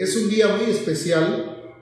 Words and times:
Es 0.00 0.16
un 0.16 0.28
día 0.28 0.56
muy 0.56 0.70
especial, 0.70 1.74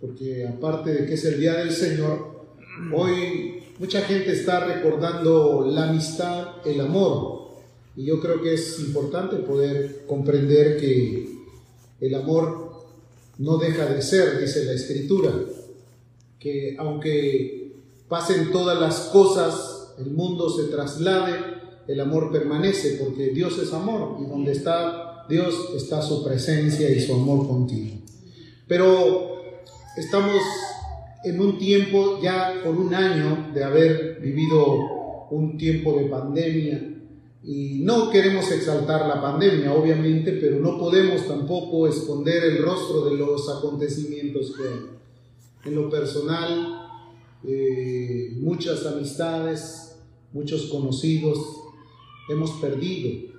porque 0.00 0.46
aparte 0.46 0.92
de 0.92 1.06
que 1.06 1.14
es 1.14 1.24
el 1.24 1.40
Día 1.40 1.54
del 1.54 1.72
Señor, 1.72 2.46
hoy 2.92 3.62
mucha 3.78 4.02
gente 4.02 4.32
está 4.32 4.64
recordando 4.64 5.66
la 5.66 5.88
amistad, 5.88 6.66
el 6.66 6.80
amor. 6.80 7.50
Y 7.96 8.06
yo 8.06 8.20
creo 8.20 8.40
que 8.40 8.54
es 8.54 8.80
importante 8.80 9.36
poder 9.36 10.04
comprender 10.06 10.78
que 10.78 11.28
el 12.00 12.14
amor 12.14 12.84
no 13.38 13.58
deja 13.58 13.86
de 13.86 14.02
ser, 14.02 14.40
dice 14.40 14.64
la 14.64 14.72
Escritura, 14.72 15.32
que 16.38 16.76
aunque 16.78 17.72
pasen 18.08 18.50
todas 18.52 18.80
las 18.80 19.00
cosas, 19.12 19.94
el 19.98 20.10
mundo 20.10 20.48
se 20.48 20.64
traslade, 20.64 21.60
el 21.86 22.00
amor 22.00 22.30
permanece, 22.32 22.98
porque 23.02 23.28
Dios 23.28 23.58
es 23.58 23.72
amor 23.72 24.18
y 24.20 24.26
donde 24.26 24.52
está 24.52 25.09
Dios 25.30 25.70
está 25.76 26.02
su 26.02 26.24
presencia 26.24 26.90
y 26.90 27.00
su 27.00 27.14
amor 27.14 27.46
contigo. 27.46 27.96
Pero 28.66 29.40
estamos 29.96 30.42
en 31.24 31.40
un 31.40 31.56
tiempo 31.56 32.20
ya 32.20 32.60
por 32.64 32.76
un 32.76 32.92
año 32.92 33.50
de 33.54 33.62
haber 33.64 34.20
vivido 34.20 35.28
un 35.30 35.56
tiempo 35.56 35.96
de 35.96 36.06
pandemia 36.06 36.90
y 37.42 37.80
no 37.82 38.10
queremos 38.10 38.50
exaltar 38.50 39.06
la 39.06 39.22
pandemia, 39.22 39.72
obviamente, 39.72 40.32
pero 40.32 40.58
no 40.58 40.78
podemos 40.78 41.26
tampoco 41.26 41.86
esconder 41.86 42.44
el 42.44 42.58
rostro 42.58 43.08
de 43.08 43.16
los 43.16 43.48
acontecimientos 43.48 44.54
que 44.56 44.62
hay. 44.64 45.70
En 45.70 45.74
lo 45.74 45.88
personal, 45.88 46.88
eh, 47.44 48.36
muchas 48.40 48.84
amistades, 48.84 49.96
muchos 50.32 50.66
conocidos 50.66 51.38
hemos 52.28 52.50
perdido 52.52 53.29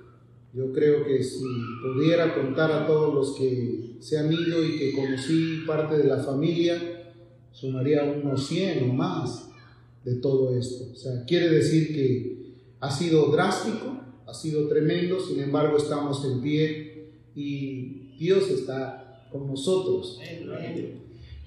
yo 0.54 0.70
creo 0.72 1.04
que 1.04 1.22
si 1.22 1.44
pudiera 1.82 2.34
contar 2.34 2.70
a 2.70 2.86
todos 2.86 3.14
los 3.14 3.36
que 3.36 3.96
se 4.00 4.18
han 4.18 4.30
ido 4.32 4.64
y 4.64 4.78
que 4.78 4.92
conocí 4.92 5.62
parte 5.66 5.96
de 5.96 6.04
la 6.04 6.18
familia, 6.18 7.14
sumaría 7.52 8.02
unos 8.04 8.46
100 8.48 8.90
o 8.90 8.92
más 8.92 9.48
de 10.04 10.16
todo 10.16 10.54
esto. 10.56 10.92
O 10.92 10.96
sea, 10.96 11.24
quiere 11.24 11.48
decir 11.48 11.94
que 11.94 12.54
ha 12.80 12.90
sido 12.90 13.30
drástico, 13.30 13.98
ha 14.26 14.34
sido 14.34 14.68
tremendo, 14.68 15.20
sin 15.20 15.40
embargo 15.40 15.78
estamos 15.78 16.24
en 16.24 16.42
pie 16.42 17.12
y 17.34 18.16
Dios 18.18 18.50
está 18.50 19.28
con 19.30 19.46
nosotros. 19.46 20.18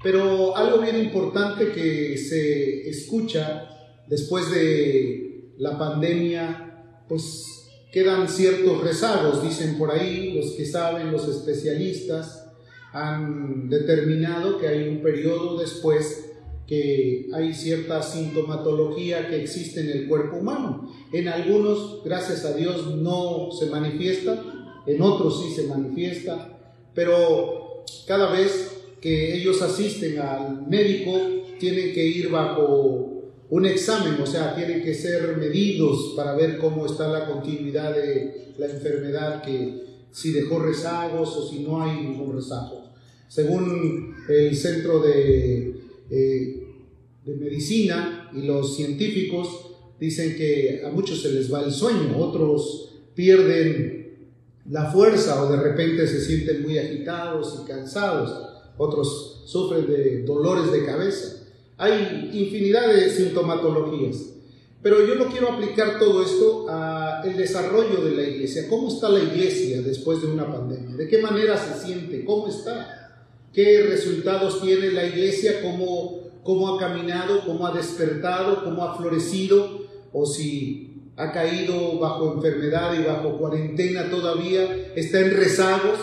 Pero 0.02 0.56
algo 0.56 0.82
bien 0.82 1.00
importante 1.00 1.72
que 1.72 2.18
se 2.18 2.90
escucha 2.90 3.70
después 4.08 4.52
de 4.52 5.52
la 5.58 5.78
pandemia, 5.78 7.04
pues 7.08 7.65
quedan 7.96 8.28
ciertos 8.28 8.84
rezagos, 8.84 9.42
dicen 9.42 9.78
por 9.78 9.90
ahí, 9.90 10.34
los 10.34 10.52
que 10.52 10.66
saben, 10.66 11.14
los 11.14 11.30
especialistas 11.30 12.46
han 12.92 13.70
determinado 13.70 14.60
que 14.60 14.68
hay 14.68 14.90
un 14.90 15.02
periodo 15.02 15.58
después 15.58 16.30
que 16.68 17.30
hay 17.34 17.54
cierta 17.54 18.02
sintomatología 18.02 19.30
que 19.30 19.42
existe 19.42 19.80
en 19.80 19.92
el 19.92 20.08
cuerpo 20.10 20.36
humano. 20.36 20.92
En 21.14 21.30
algunos, 21.30 22.02
gracias 22.04 22.44
a 22.44 22.54
Dios, 22.54 22.98
no 22.98 23.52
se 23.58 23.68
manifiesta, 23.68 24.44
en 24.86 25.02
otros 25.02 25.42
sí 25.42 25.56
se 25.56 25.66
manifiesta, 25.70 26.50
pero 26.94 27.86
cada 28.06 28.30
vez 28.30 28.76
que 29.00 29.38
ellos 29.38 29.62
asisten 29.62 30.20
al 30.20 30.68
médico 30.68 31.14
tienen 31.60 31.94
que 31.94 32.06
ir 32.06 32.30
bajo 32.30 33.15
un 33.50 33.66
examen, 33.66 34.20
o 34.22 34.26
sea, 34.26 34.56
tienen 34.56 34.84
que 34.84 34.94
ser 34.94 35.38
medidos 35.38 36.14
para 36.16 36.36
ver 36.36 36.58
cómo 36.58 36.86
está 36.86 37.08
la 37.08 37.28
continuidad 37.28 37.94
de 37.96 38.54
la 38.58 38.68
enfermedad, 38.68 39.44
que 39.44 39.86
si 40.12 40.32
dejó 40.32 40.60
rezagos 40.60 41.36
o 41.38 41.48
si 41.48 41.60
no 41.60 41.82
hay 41.82 42.02
ningún 42.02 42.36
rezago. 42.36 42.90
Según 43.28 44.16
el 44.30 44.56
Centro 44.56 45.00
de, 45.00 45.76
eh, 46.10 46.68
de 47.26 47.36
Medicina 47.36 48.32
y 48.34 48.44
los 48.44 48.76
científicos, 48.76 49.48
dicen 50.00 50.36
que 50.36 50.82
a 50.86 50.90
muchos 50.90 51.22
se 51.22 51.32
les 51.32 51.54
va 51.54 51.64
el 51.64 51.72
sueño, 51.72 52.18
otros 52.18 52.94
pierden 53.14 54.06
la 54.70 54.92
fuerza 54.92 55.44
o 55.44 55.52
de 55.52 55.62
repente 55.62 56.08
se 56.08 56.22
sienten 56.22 56.64
muy 56.64 56.78
agitados 56.78 57.62
y 57.62 57.68
cansados, 57.68 58.32
otros 58.78 59.44
sufren 59.46 59.86
de 59.88 60.24
dolores 60.24 60.72
de 60.72 60.86
cabeza. 60.86 61.45
Hay 61.78 62.30
infinidad 62.34 62.94
de 62.94 63.10
sintomatologías. 63.10 64.36
Pero 64.86 65.04
yo 65.04 65.16
no 65.16 65.26
quiero 65.32 65.52
aplicar 65.52 65.98
todo 65.98 66.22
esto 66.22 66.70
al 66.70 67.36
desarrollo 67.36 68.06
de 68.06 68.12
la 68.12 68.22
iglesia. 68.22 68.68
¿Cómo 68.70 68.88
está 68.88 69.10
la 69.10 69.20
iglesia 69.20 69.82
después 69.82 70.22
de 70.22 70.28
una 70.28 70.46
pandemia? 70.46 70.96
¿De 70.96 71.08
qué 71.08 71.18
manera 71.18 71.58
se 71.58 71.84
siente? 71.84 72.24
¿Cómo 72.24 72.48
está? 72.48 73.26
¿Qué 73.52 73.82
resultados 73.90 74.62
tiene 74.62 74.92
la 74.92 75.06
iglesia? 75.06 75.62
¿Cómo, 75.64 76.30
cómo 76.44 76.76
ha 76.76 76.80
caminado? 76.80 77.42
¿Cómo 77.48 77.66
ha 77.66 77.72
despertado? 77.72 78.64
¿Cómo 78.64 78.84
ha 78.84 78.96
florecido? 78.96 79.88
¿O 80.14 80.26
si 80.28 81.02
ha 81.18 81.32
caído 81.32 81.98
bajo 81.98 82.34
enfermedad 82.34 82.94
y 82.94 83.04
bajo 83.06 83.40
cuarentena 83.40 84.10
todavía? 84.12 84.92
¿Está 84.96 85.20
en 85.20 85.36
rezagos? 85.36 85.98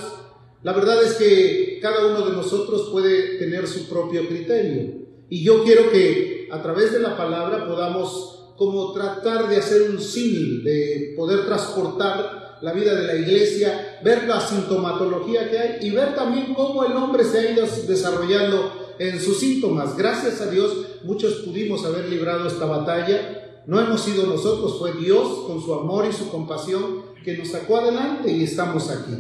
La 0.65 0.73
verdad 0.73 1.05
es 1.05 1.15
que 1.15 1.79
cada 1.81 2.07
uno 2.09 2.27
de 2.27 2.33
nosotros 2.33 2.89
puede 2.91 3.39
tener 3.39 3.69
su 3.69 3.89
propio 3.89 4.27
criterio. 4.27 5.02
Y 5.33 5.43
yo 5.43 5.65
quiero 5.65 5.91
que 5.91 6.47
a 6.51 6.61
través 6.61 6.93
de 6.93 6.99
la 6.99 7.17
palabra 7.17 7.67
podamos 7.67 8.53
como 8.59 8.93
tratar 8.93 9.49
de 9.49 9.57
hacer 9.57 9.89
un 9.89 9.99
símil, 9.99 10.63
de 10.63 11.15
poder 11.17 11.47
transportar 11.47 12.59
la 12.61 12.75
vida 12.75 12.95
de 12.95 13.07
la 13.07 13.15
iglesia, 13.15 13.99
ver 14.05 14.25
la 14.25 14.43
sintomatología 14.43 15.51
que 15.51 15.59
hay 15.59 15.79
y 15.81 15.91
ver 15.91 16.15
también 16.15 16.53
cómo 16.53 16.85
el 16.85 16.93
hombre 16.93 17.25
se 17.25 17.39
ha 17.39 17.51
ido 17.51 17.67
desarrollando 17.89 18.95
en 18.99 19.19
sus 19.19 19.41
síntomas. 19.41 19.97
Gracias 19.97 20.43
a 20.43 20.51
Dios 20.51 20.71
muchos 21.03 21.37
pudimos 21.47 21.83
haber 21.87 22.11
librado 22.11 22.47
esta 22.47 22.67
batalla. 22.67 23.63
No 23.67 23.81
hemos 23.81 24.03
sido 24.03 24.27
nosotros, 24.27 24.79
fue 24.79 24.93
Dios 24.93 25.47
con 25.47 25.63
su 25.63 25.73
amor 25.73 26.05
y 26.07 26.13
su 26.13 26.29
compasión 26.29 27.05
que 27.25 27.39
nos 27.39 27.49
sacó 27.49 27.79
adelante 27.79 28.31
y 28.31 28.45
estamos 28.45 28.91
aquí. 28.91 29.15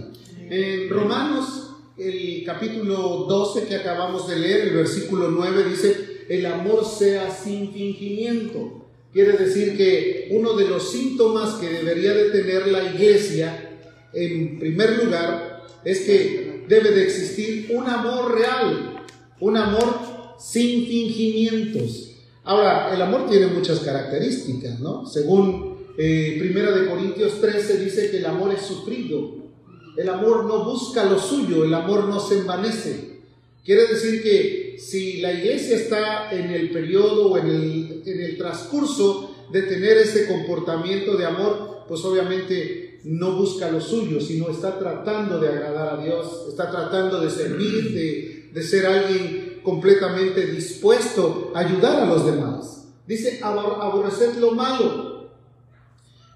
En 0.51 0.91
Romanos 0.91 1.72
el 1.99 2.43
capítulo 2.45 3.27
12 3.29 3.67
que 3.67 3.77
acabamos 3.77 4.29
de 4.29 4.39
leer, 4.39 4.69
el 4.69 4.75
versículo 4.75 5.31
9 5.31 5.65
dice, 5.65 6.25
el 6.29 6.47
amor 6.47 6.85
sea 6.85 7.31
sin 7.31 7.73
fingimiento. 7.73 8.87
Quiere 9.13 9.33
decir 9.33 9.77
que 9.77 10.29
uno 10.31 10.55
de 10.55 10.69
los 10.69 10.91
síntomas 10.91 11.55
que 11.55 11.69
debería 11.69 12.15
de 12.15 12.31
tener 12.31 12.67
la 12.69 12.83
iglesia, 12.85 13.79
en 14.15 14.59
primer 14.59 15.05
lugar, 15.05 15.65
es 15.85 16.01
que 16.01 16.65
debe 16.67 16.93
de 16.93 17.05
existir 17.05 17.71
un 17.75 17.87
amor 17.87 18.35
real, 18.39 19.05
un 19.41 19.57
amor 19.57 19.99
sin 20.39 20.87
fingimientos. 20.87 22.13
Ahora, 22.45 22.93
el 22.95 23.03
amor 23.03 23.29
tiene 23.29 23.49
muchas 23.49 23.81
características, 23.81 24.81
¿no? 24.81 25.07
Según 25.07 25.77
eh, 25.99 26.37
Primera 26.39 26.73
de 26.73 26.89
Corintios 26.89 27.41
13 27.41 27.85
dice 27.85 28.11
que 28.11 28.19
el 28.19 28.27
amor 28.27 28.55
es 28.55 28.63
sufrido, 28.63 29.42
el 29.97 30.09
amor 30.09 30.45
no 30.45 30.65
busca 30.65 31.05
lo 31.05 31.19
suyo, 31.19 31.65
el 31.65 31.75
amor 31.75 32.05
no 32.05 32.21
se 32.21 32.39
envanece. 32.39 33.21
Quiere 33.65 33.87
decir 33.87 34.23
que 34.23 34.77
si 34.79 35.21
la 35.21 35.33
iglesia 35.33 35.77
está 35.77 36.33
en 36.33 36.51
el 36.51 36.71
periodo 36.71 37.31
o 37.31 37.39
en 37.39 37.47
el, 37.47 38.03
en 38.05 38.21
el 38.21 38.37
transcurso 38.37 39.47
de 39.53 39.63
tener 39.63 39.99
ese 39.99 40.27
comportamiento 40.27 41.17
de 41.17 41.27
amor, 41.27 41.85
pues 41.87 42.05
obviamente 42.05 43.01
no 43.05 43.37
busca 43.37 43.71
lo 43.71 43.81
suyo, 43.81 44.21
sino 44.21 44.49
está 44.49 44.79
tratando 44.79 45.39
de 45.39 45.49
agradar 45.49 45.99
a 45.99 46.03
Dios, 46.03 46.47
está 46.49 46.71
tratando 46.71 47.21
de 47.21 47.31
servir, 47.31 47.93
de, 47.93 48.51
de 48.53 48.63
ser 48.63 48.87
alguien 48.87 49.61
completamente 49.63 50.47
dispuesto 50.47 51.53
a 51.55 51.61
ayudar 51.61 52.03
a 52.03 52.07
los 52.07 52.27
demás. 52.27 52.89
Dice 53.07 53.41
aborrecer 53.43 54.37
lo 54.37 54.53
malo, 54.53 55.12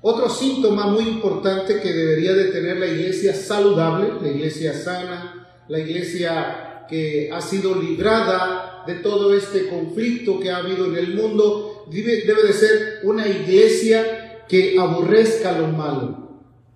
otro 0.02 0.28
síntoma 0.28 0.86
muy 0.86 1.04
importante 1.04 1.80
que 1.80 1.92
debería 1.92 2.32
de 2.34 2.44
tener 2.44 2.76
la 2.76 2.86
iglesia 2.86 3.34
saludable, 3.34 4.20
la 4.20 4.28
iglesia 4.28 4.72
sana, 4.72 5.64
la 5.68 5.78
iglesia 5.78 6.84
que 6.88 7.30
ha 7.32 7.40
sido 7.40 7.74
librada 7.74 8.84
de 8.86 8.94
todo 8.96 9.34
este 9.34 9.68
conflicto 9.68 10.38
que 10.38 10.50
ha 10.50 10.58
habido 10.58 10.86
en 10.86 10.96
el 10.96 11.14
mundo, 11.14 11.84
debe, 11.90 12.22
de 12.24 12.52
ser 12.52 13.00
una 13.02 13.26
iglesia 13.26 14.44
que 14.48 14.78
aborrezca 14.78 15.58
lo 15.58 15.68
malo. 15.68 16.26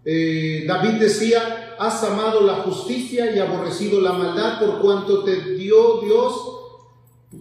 Eh, 0.05 0.65
David 0.67 0.99
decía, 0.99 1.77
has 1.79 2.03
amado 2.03 2.41
la 2.41 2.55
justicia 2.55 3.35
y 3.35 3.39
aborrecido 3.39 4.01
la 4.01 4.13
maldad 4.13 4.59
por 4.59 4.81
cuanto 4.81 5.23
te 5.23 5.55
dio 5.55 6.01
Dios 6.01 6.35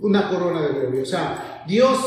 una 0.02 0.30
corona 0.30 0.62
de 0.62 0.80
gloria. 0.80 1.02
O 1.02 1.06
sea, 1.06 1.64
Dios 1.68 1.98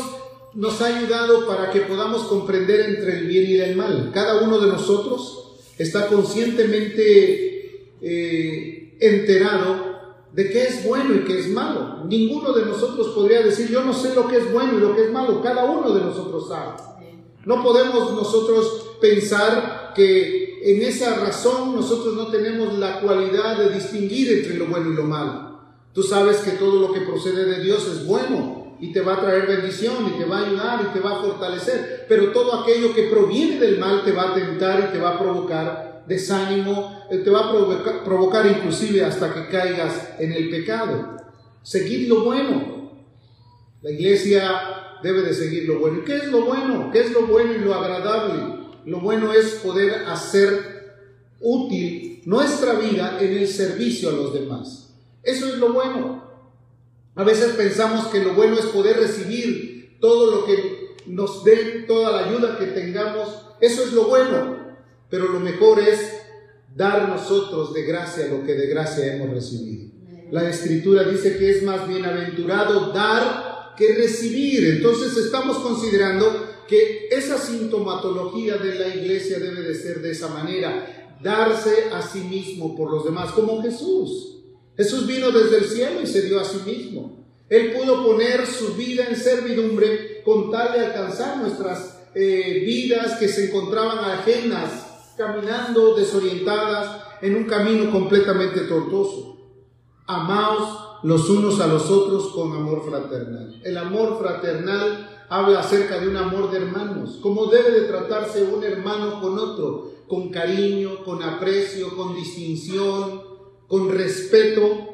nos 0.55 0.81
ha 0.81 0.97
ayudado 0.97 1.47
para 1.47 1.71
que 1.71 1.81
podamos 1.81 2.23
comprender 2.23 2.81
entre 2.81 3.19
el 3.19 3.27
bien 3.27 3.49
y 3.49 3.59
el 3.59 3.75
mal. 3.75 4.11
Cada 4.13 4.41
uno 4.41 4.59
de 4.59 4.67
nosotros 4.67 5.55
está 5.77 6.07
conscientemente 6.07 7.89
eh, 8.01 8.97
enterado 8.99 9.93
de 10.31 10.49
qué 10.49 10.63
es 10.63 10.85
bueno 10.85 11.15
y 11.15 11.23
qué 11.25 11.39
es 11.39 11.49
malo. 11.49 12.03
Ninguno 12.05 12.53
de 12.53 12.65
nosotros 12.65 13.09
podría 13.09 13.41
decir, 13.41 13.69
yo 13.69 13.83
no 13.83 13.93
sé 13.93 14.13
lo 14.15 14.27
que 14.27 14.37
es 14.37 14.51
bueno 14.51 14.77
y 14.77 14.81
lo 14.81 14.95
que 14.95 15.05
es 15.05 15.11
malo. 15.11 15.41
Cada 15.41 15.65
uno 15.65 15.93
de 15.93 16.01
nosotros 16.01 16.47
sabe. 16.47 16.73
No 17.45 17.61
podemos 17.61 18.13
nosotros 18.13 18.97
pensar 19.01 19.91
que 19.93 20.59
en 20.63 20.81
esa 20.81 21.19
razón 21.19 21.75
nosotros 21.75 22.15
no 22.15 22.27
tenemos 22.27 22.77
la 22.79 23.01
cualidad 23.01 23.57
de 23.57 23.73
distinguir 23.73 24.31
entre 24.31 24.55
lo 24.55 24.67
bueno 24.67 24.91
y 24.91 24.95
lo 24.95 25.03
malo. 25.03 25.59
Tú 25.93 26.01
sabes 26.01 26.37
que 26.37 26.51
todo 26.51 26.79
lo 26.79 26.93
que 26.93 27.01
procede 27.01 27.45
de 27.45 27.61
Dios 27.61 27.85
es 27.87 28.05
bueno 28.07 28.62
y 28.83 28.91
te 28.91 28.99
va 28.99 29.13
a 29.13 29.21
traer 29.21 29.47
bendición 29.47 30.13
y 30.13 30.17
te 30.19 30.25
va 30.25 30.39
a 30.39 30.45
ayudar 30.45 30.81
y 30.81 30.93
te 30.93 30.99
va 30.99 31.13
a 31.13 31.21
fortalecer, 31.21 32.05
pero 32.09 32.33
todo 32.33 32.61
aquello 32.61 32.93
que 32.93 33.03
proviene 33.03 33.57
del 33.57 33.79
mal 33.79 34.03
te 34.03 34.11
va 34.11 34.31
a 34.31 34.33
tentar 34.35 34.89
y 34.89 34.91
te 34.91 34.99
va 34.99 35.11
a 35.11 35.19
provocar 35.19 36.03
desánimo, 36.05 37.05
eh, 37.09 37.19
te 37.19 37.29
va 37.29 37.47
a 37.47 37.51
provocar, 37.51 38.03
provocar 38.03 38.45
inclusive 38.45 39.05
hasta 39.05 39.33
que 39.33 39.47
caigas 39.47 40.15
en 40.19 40.33
el 40.33 40.49
pecado. 40.49 41.15
Seguid 41.61 42.09
lo 42.09 42.25
bueno. 42.25 42.91
La 43.81 43.91
iglesia 43.91 44.99
debe 45.01 45.21
de 45.21 45.33
seguir 45.33 45.65
lo 45.65 45.79
bueno. 45.79 45.99
¿Y 45.99 46.03
qué 46.03 46.17
es 46.17 46.27
lo 46.27 46.41
bueno? 46.41 46.91
¿Qué 46.91 47.03
es 47.03 47.11
lo 47.13 47.25
bueno 47.27 47.53
y 47.53 47.59
lo 47.59 47.73
agradable? 47.73 48.65
Lo 48.85 48.99
bueno 48.99 49.31
es 49.31 49.61
poder 49.63 49.93
hacer 50.09 50.97
útil 51.39 52.21
nuestra 52.25 52.73
vida 52.73 53.17
en 53.21 53.37
el 53.37 53.47
servicio 53.47 54.09
a 54.09 54.11
los 54.11 54.33
demás. 54.33 54.93
Eso 55.23 55.47
es 55.47 55.57
lo 55.57 55.71
bueno. 55.71 56.22
A 57.15 57.23
veces 57.23 57.53
pensamos 57.53 58.07
que 58.07 58.23
lo 58.23 58.33
bueno 58.33 58.57
es 58.57 58.65
poder 58.65 58.97
recibir 58.97 59.97
todo 59.99 60.31
lo 60.31 60.45
que 60.45 60.95
nos 61.05 61.43
den, 61.43 61.85
toda 61.85 62.11
la 62.11 62.29
ayuda 62.29 62.57
que 62.57 62.67
tengamos. 62.67 63.29
Eso 63.61 63.83
es 63.83 63.93
lo 63.93 64.05
bueno. 64.05 64.77
Pero 65.09 65.27
lo 65.27 65.39
mejor 65.39 65.79
es 65.79 66.21
dar 66.75 67.07
nosotros 67.07 67.73
de 67.73 67.83
gracia 67.83 68.27
lo 68.27 68.43
que 68.43 68.55
de 68.55 68.67
gracia 68.67 69.13
hemos 69.13 69.29
recibido. 69.29 69.91
La 70.31 70.49
escritura 70.49 71.03
dice 71.03 71.37
que 71.37 71.51
es 71.51 71.63
más 71.63 71.87
bienaventurado 71.87 72.91
dar 72.91 73.75
que 73.77 73.93
recibir. 73.93 74.77
Entonces 74.77 75.15
estamos 75.17 75.57
considerando 75.59 76.47
que 76.67 77.09
esa 77.11 77.37
sintomatología 77.37 78.57
de 78.57 78.75
la 78.75 78.87
iglesia 78.87 79.37
debe 79.37 79.61
de 79.61 79.75
ser 79.75 80.01
de 80.01 80.11
esa 80.11 80.29
manera, 80.29 81.17
darse 81.21 81.89
a 81.91 82.01
sí 82.01 82.21
mismo 82.21 82.75
por 82.75 82.89
los 82.89 83.05
demás, 83.05 83.31
como 83.33 83.61
Jesús. 83.61 84.42
Jesús 84.75 85.05
vino 85.05 85.31
desde 85.31 85.57
el 85.57 85.65
cielo 85.65 86.01
y 86.01 86.07
se 86.07 86.23
dio 86.23 86.39
a 86.39 86.45
sí 86.45 86.57
mismo. 86.65 87.23
Él 87.49 87.73
pudo 87.73 88.03
poner 88.03 88.47
su 88.47 88.73
vida 88.73 89.05
en 89.07 89.15
servidumbre 89.15 90.21
con 90.23 90.49
tal 90.49 90.73
de 90.73 90.85
alcanzar 90.85 91.37
nuestras 91.37 91.99
eh, 92.15 92.63
vidas 92.65 93.17
que 93.17 93.27
se 93.27 93.49
encontraban 93.49 93.99
ajenas, 93.99 95.13
caminando 95.17 95.95
desorientadas 95.95 97.03
en 97.21 97.35
un 97.35 97.43
camino 97.43 97.91
completamente 97.91 98.61
tortuoso. 98.61 99.37
Amaos 100.07 101.01
los 101.03 101.29
unos 101.29 101.59
a 101.59 101.67
los 101.67 101.89
otros 101.89 102.29
con 102.29 102.53
amor 102.53 102.83
fraternal. 102.89 103.59
El 103.63 103.77
amor 103.77 104.17
fraternal 104.19 105.25
habla 105.29 105.59
acerca 105.59 105.99
de 105.99 106.07
un 106.07 106.17
amor 106.17 106.51
de 106.51 106.57
hermanos, 106.57 107.19
como 107.21 107.47
debe 107.47 107.71
de 107.71 107.87
tratarse 107.87 108.43
un 108.43 108.63
hermano 108.63 109.21
con 109.21 109.37
otro, 109.37 109.91
con 110.07 110.29
cariño, 110.29 111.03
con 111.03 111.21
aprecio, 111.23 111.95
con 111.95 112.15
distinción, 112.15 113.32
con 113.73 113.91
respeto. 113.91 114.87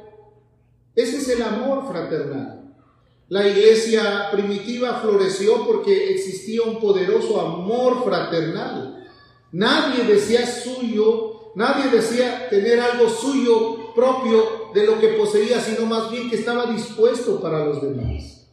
Ese 0.95 1.17
es 1.17 1.27
el 1.27 1.41
amor 1.41 1.85
fraternal. 1.85 2.77
La 3.27 3.45
iglesia 3.45 4.29
primitiva 4.31 5.01
floreció 5.01 5.67
porque 5.67 6.11
existía 6.11 6.61
un 6.61 6.79
poderoso 6.79 7.41
amor 7.41 8.05
fraternal. 8.05 9.05
Nadie 9.51 10.05
decía 10.05 10.47
suyo, 10.47 11.51
nadie 11.55 11.91
decía 11.91 12.47
tener 12.47 12.79
algo 12.79 13.09
suyo 13.09 13.93
propio 13.93 14.71
de 14.73 14.85
lo 14.85 14.97
que 14.97 15.09
poseía, 15.09 15.59
sino 15.59 15.85
más 15.85 16.09
bien 16.09 16.29
que 16.29 16.37
estaba 16.37 16.71
dispuesto 16.71 17.41
para 17.41 17.65
los 17.65 17.81
demás. 17.81 18.47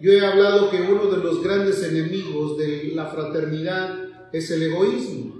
Yo 0.00 0.10
he 0.10 0.24
hablado 0.24 0.70
que 0.70 0.80
uno 0.80 1.04
de 1.04 1.18
los 1.18 1.42
grandes 1.42 1.82
enemigos 1.82 2.56
de 2.56 2.92
la 2.94 3.08
fraternidad 3.08 3.94
es 4.32 4.50
el 4.50 4.62
egoísmo. 4.62 5.35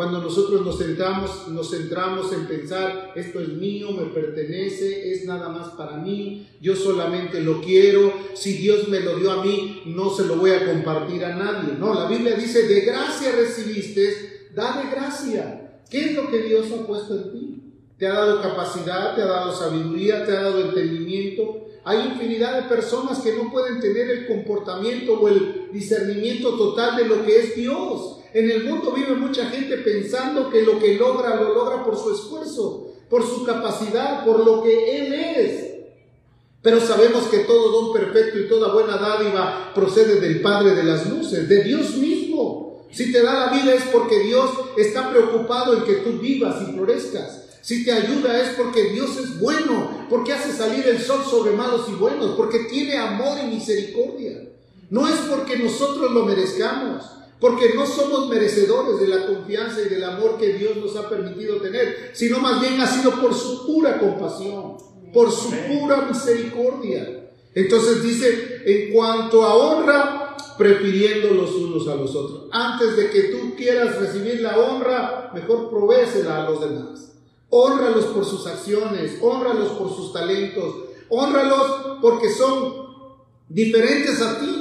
Cuando 0.00 0.22
nosotros 0.22 0.64
nos 0.64 0.78
centramos, 0.78 1.48
nos 1.48 1.68
centramos 1.68 2.32
en 2.32 2.46
pensar, 2.46 3.12
esto 3.14 3.38
es 3.38 3.48
mío, 3.48 3.90
me 3.90 4.06
pertenece, 4.06 5.12
es 5.12 5.26
nada 5.26 5.50
más 5.50 5.72
para 5.74 5.98
mí, 5.98 6.48
yo 6.58 6.74
solamente 6.74 7.42
lo 7.42 7.60
quiero, 7.60 8.10
si 8.32 8.54
Dios 8.54 8.88
me 8.88 9.00
lo 9.00 9.18
dio 9.18 9.30
a 9.30 9.44
mí, 9.44 9.82
no 9.84 10.08
se 10.08 10.24
lo 10.24 10.36
voy 10.36 10.52
a 10.52 10.64
compartir 10.64 11.22
a 11.22 11.36
nadie. 11.36 11.74
No, 11.78 11.92
la 11.92 12.06
Biblia 12.08 12.34
dice, 12.34 12.66
de 12.66 12.80
gracia 12.80 13.30
recibiste, 13.32 14.48
da 14.54 14.80
de 14.82 14.90
gracia. 14.90 15.82
¿Qué 15.90 16.06
es 16.06 16.14
lo 16.14 16.30
que 16.30 16.44
Dios 16.44 16.68
ha 16.72 16.86
puesto 16.86 17.16
en 17.16 17.32
ti? 17.32 17.62
Te 17.98 18.06
ha 18.06 18.14
dado 18.14 18.40
capacidad, 18.40 19.14
te 19.14 19.20
ha 19.20 19.26
dado 19.26 19.52
sabiduría, 19.52 20.24
te 20.24 20.34
ha 20.34 20.44
dado 20.44 20.62
entendimiento. 20.62 21.66
Hay 21.84 22.06
infinidad 22.06 22.62
de 22.62 22.70
personas 22.70 23.18
que 23.18 23.36
no 23.36 23.50
pueden 23.52 23.78
tener 23.80 24.08
el 24.08 24.26
comportamiento 24.26 25.20
o 25.20 25.28
el 25.28 25.68
discernimiento 25.70 26.56
total 26.56 26.96
de 26.96 27.04
lo 27.04 27.22
que 27.22 27.38
es 27.38 27.54
Dios. 27.54 28.19
En 28.32 28.50
el 28.50 28.64
mundo 28.64 28.92
vive 28.92 29.14
mucha 29.14 29.46
gente 29.46 29.78
pensando 29.78 30.50
que 30.50 30.62
lo 30.62 30.78
que 30.78 30.94
logra 30.94 31.36
lo 31.36 31.52
logra 31.52 31.84
por 31.84 31.96
su 31.96 32.14
esfuerzo, 32.14 32.92
por 33.08 33.26
su 33.26 33.44
capacidad, 33.44 34.24
por 34.24 34.44
lo 34.44 34.62
que 34.62 34.98
Él 34.98 35.12
es. 35.12 35.70
Pero 36.62 36.80
sabemos 36.80 37.24
que 37.24 37.38
todo 37.38 37.70
don 37.70 37.92
perfecto 37.92 38.38
y 38.38 38.48
toda 38.48 38.72
buena 38.72 38.98
dádiva 38.98 39.72
procede 39.74 40.20
del 40.20 40.40
Padre 40.40 40.74
de 40.74 40.84
las 40.84 41.08
luces, 41.08 41.48
de 41.48 41.64
Dios 41.64 41.96
mismo. 41.96 42.86
Si 42.92 43.10
te 43.12 43.22
da 43.22 43.46
la 43.46 43.52
vida 43.52 43.74
es 43.74 43.84
porque 43.92 44.20
Dios 44.20 44.50
está 44.76 45.10
preocupado 45.10 45.76
en 45.76 45.84
que 45.84 45.94
tú 45.94 46.18
vivas 46.20 46.62
y 46.68 46.72
florezcas. 46.72 47.44
Si 47.62 47.84
te 47.84 47.92
ayuda 47.92 48.40
es 48.40 48.50
porque 48.50 48.90
Dios 48.90 49.16
es 49.16 49.38
bueno, 49.38 50.06
porque 50.08 50.32
hace 50.32 50.52
salir 50.52 50.86
el 50.86 51.00
sol 51.00 51.22
sobre 51.28 51.52
malos 51.52 51.88
y 51.88 51.92
buenos, 51.92 52.36
porque 52.36 52.60
tiene 52.70 52.96
amor 52.96 53.38
y 53.42 53.48
misericordia. 53.48 54.44
No 54.88 55.08
es 55.08 55.16
porque 55.30 55.56
nosotros 55.56 56.10
lo 56.10 56.24
merezcamos 56.24 57.04
porque 57.40 57.74
no 57.74 57.86
somos 57.86 58.28
merecedores 58.28 59.00
de 59.00 59.08
la 59.08 59.26
confianza 59.26 59.80
y 59.80 59.88
del 59.88 60.04
amor 60.04 60.38
que 60.38 60.52
Dios 60.54 60.76
nos 60.76 60.94
ha 60.96 61.08
permitido 61.08 61.56
tener, 61.56 62.10
sino 62.12 62.38
más 62.38 62.60
bien 62.60 62.80
ha 62.80 62.86
sido 62.86 63.12
por 63.20 63.34
su 63.34 63.66
pura 63.66 63.98
compasión, 63.98 64.76
por 65.12 65.32
su 65.32 65.50
pura 65.50 66.02
misericordia. 66.02 67.30
Entonces 67.54 68.02
dice, 68.02 68.62
en 68.64 68.92
cuanto 68.92 69.42
a 69.42 69.54
honra, 69.54 70.36
prefiriendo 70.60 71.30
los 71.30 71.54
unos 71.54 71.88
a 71.88 71.94
los 71.94 72.14
otros. 72.14 72.48
Antes 72.52 72.94
de 72.94 73.08
que 73.08 73.22
tú 73.24 73.54
quieras 73.56 73.98
recibir 73.98 74.42
la 74.42 74.58
honra, 74.58 75.30
mejor 75.32 75.70
provéesela 75.70 76.44
a 76.44 76.50
los 76.50 76.60
demás. 76.60 77.12
Honralos 77.48 78.04
por 78.06 78.26
sus 78.26 78.46
acciones, 78.46 79.16
honralos 79.22 79.70
por 79.70 79.88
sus 79.88 80.12
talentos, 80.12 80.74
honralos 81.08 81.98
porque 82.02 82.28
son 82.28 82.74
diferentes 83.48 84.20
a 84.20 84.38
ti. 84.38 84.59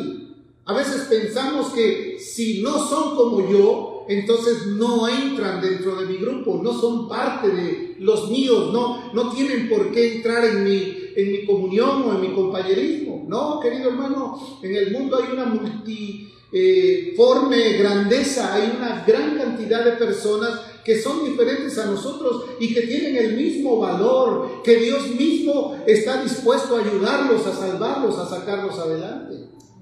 A 0.69 0.74
veces 0.74 1.07
pensamos 1.10 1.74
que 1.74 2.18
si 2.19 2.62
no 2.62 2.88
son 2.88 3.16
como 3.16 3.50
yo, 3.50 4.06
entonces 4.07 4.68
no 4.68 5.07
entran 5.07 5.60
dentro 5.62 5.95
de 5.95 6.06
mi 6.06 6.18
grupo, 6.18 6.62
no 6.63 6.80
son 6.80 7.10
parte 7.10 7.48
de 7.48 7.95
los 7.98 8.30
míos, 8.30 8.71
no, 8.71 9.11
no 9.11 9.33
tienen 9.33 9.68
por 9.68 9.92
qué 9.92 10.18
entrar 10.18 10.45
en 10.45 10.64
mi, 10.64 10.94
en 11.16 11.31
mi 11.31 11.44
comunión 11.47 12.04
o 12.04 12.14
en 12.14 12.21
mi 12.21 12.35
compañerismo. 12.35 13.26
No, 13.28 13.59
querido 13.59 13.90
hermano, 13.90 14.59
en 14.61 14.76
el 14.76 14.92
mundo 14.92 15.18
hay 15.18 15.33
una 15.33 15.45
multiforme 15.45 17.73
grandeza, 17.73 18.54
hay 18.54 18.71
una 18.78 19.04
gran 19.07 19.40
cantidad 19.40 19.83
de 19.83 19.94
personas 19.94 20.52
que 20.85 21.02
son 21.02 21.26
diferentes 21.26 21.80
a 21.80 21.85
nosotros 21.85 22.44
y 22.59 22.76
que 22.76 22.81
tienen 22.81 23.18
el 23.18 23.35
mismo 23.35 23.80
valor, 23.80 24.61
que 24.64 24.76
Dios 24.76 25.16
mismo 25.18 25.80
está 25.88 26.21
dispuesto 26.21 26.76
a 26.76 26.81
ayudarlos, 26.81 27.47
a 27.47 27.56
salvarlos, 27.56 28.19
a 28.19 28.30
sacarlos 28.30 28.78
adelante. 28.78 29.29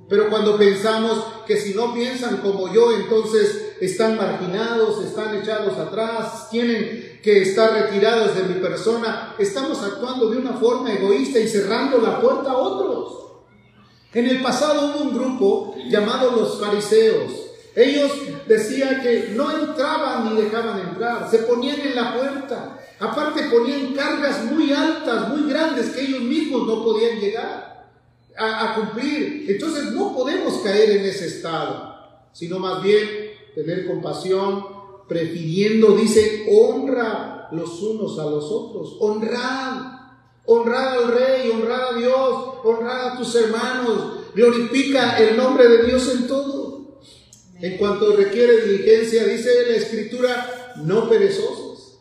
Pero 0.10 0.30
cuando 0.30 0.58
pensamos 0.58 1.22
que 1.46 1.58
si 1.58 1.74
no 1.74 1.94
piensan 1.94 2.38
como 2.38 2.74
yo, 2.74 2.96
entonces 2.96 3.74
están 3.82 4.16
marginados, 4.16 5.04
están 5.04 5.36
echados 5.36 5.78
atrás, 5.78 6.50
tienen 6.50 7.20
que 7.22 7.42
estar 7.42 7.74
retirados 7.74 8.36
de 8.36 8.44
mi 8.44 8.62
persona, 8.62 9.36
estamos 9.38 9.84
actuando 9.84 10.30
de 10.30 10.38
una 10.38 10.54
forma 10.54 10.94
egoísta 10.94 11.40
y 11.40 11.48
cerrando 11.48 11.98
la 11.98 12.22
puerta 12.22 12.52
a 12.52 12.58
otros. 12.58 13.14
En 14.14 14.28
el 14.28 14.42
pasado 14.42 14.94
hubo 14.94 15.10
un 15.10 15.14
grupo 15.14 15.76
llamado 15.90 16.32
los 16.32 16.60
fariseos. 16.60 17.34
Ellos 17.76 18.12
decían 18.48 19.02
que 19.02 19.34
no 19.36 19.52
entraban 19.52 20.30
ni 20.34 20.42
dejaban 20.42 20.80
entrar, 20.80 21.30
se 21.30 21.40
ponían 21.40 21.82
en 21.82 21.96
la 21.96 22.16
puerta. 22.16 22.80
Aparte 23.00 23.44
ponían 23.44 23.94
cargas 23.94 24.46
muy 24.46 24.72
altas, 24.72 25.30
muy 25.30 25.50
grandes 25.50 25.90
que 25.90 26.02
ellos 26.02 26.22
mismos 26.22 26.66
no 26.66 26.84
podían 26.84 27.20
llegar 27.20 27.77
a, 28.38 28.76
cumplir. 28.76 29.46
Entonces 29.50 29.92
no 29.92 30.14
podemos 30.14 30.60
caer 30.60 30.92
en 30.92 31.06
ese 31.06 31.28
estado, 31.28 31.96
sino 32.34 32.60
más 32.60 32.84
bien 32.84 33.08
tener 33.56 33.88
compasión, 33.88 34.66
prefiriendo, 35.08 35.96
dice, 35.96 36.46
honra 36.52 37.48
los 37.52 37.82
unos 37.82 38.20
a 38.20 38.26
los 38.26 38.46
otros, 38.46 38.98
honrad, 39.00 39.98
honrad 40.46 41.04
al 41.04 41.08
rey, 41.14 41.50
honrad 41.50 41.96
a 41.96 41.98
Dios, 41.98 42.46
honrad 42.64 43.08
a 43.08 43.18
tus 43.18 43.34
hermanos, 43.36 44.32
glorifica 44.36 45.18
el 45.18 45.38
nombre 45.38 45.68
de 45.68 45.84
Dios 45.86 46.10
en 46.14 46.28
todo. 46.28 47.00
En 47.60 47.78
cuanto 47.78 48.16
requiere 48.16 48.66
diligencia, 48.66 49.26
dice 49.26 49.50
la 49.68 49.78
escritura, 49.78 50.74
no 50.84 51.10
perezosos. 51.10 52.00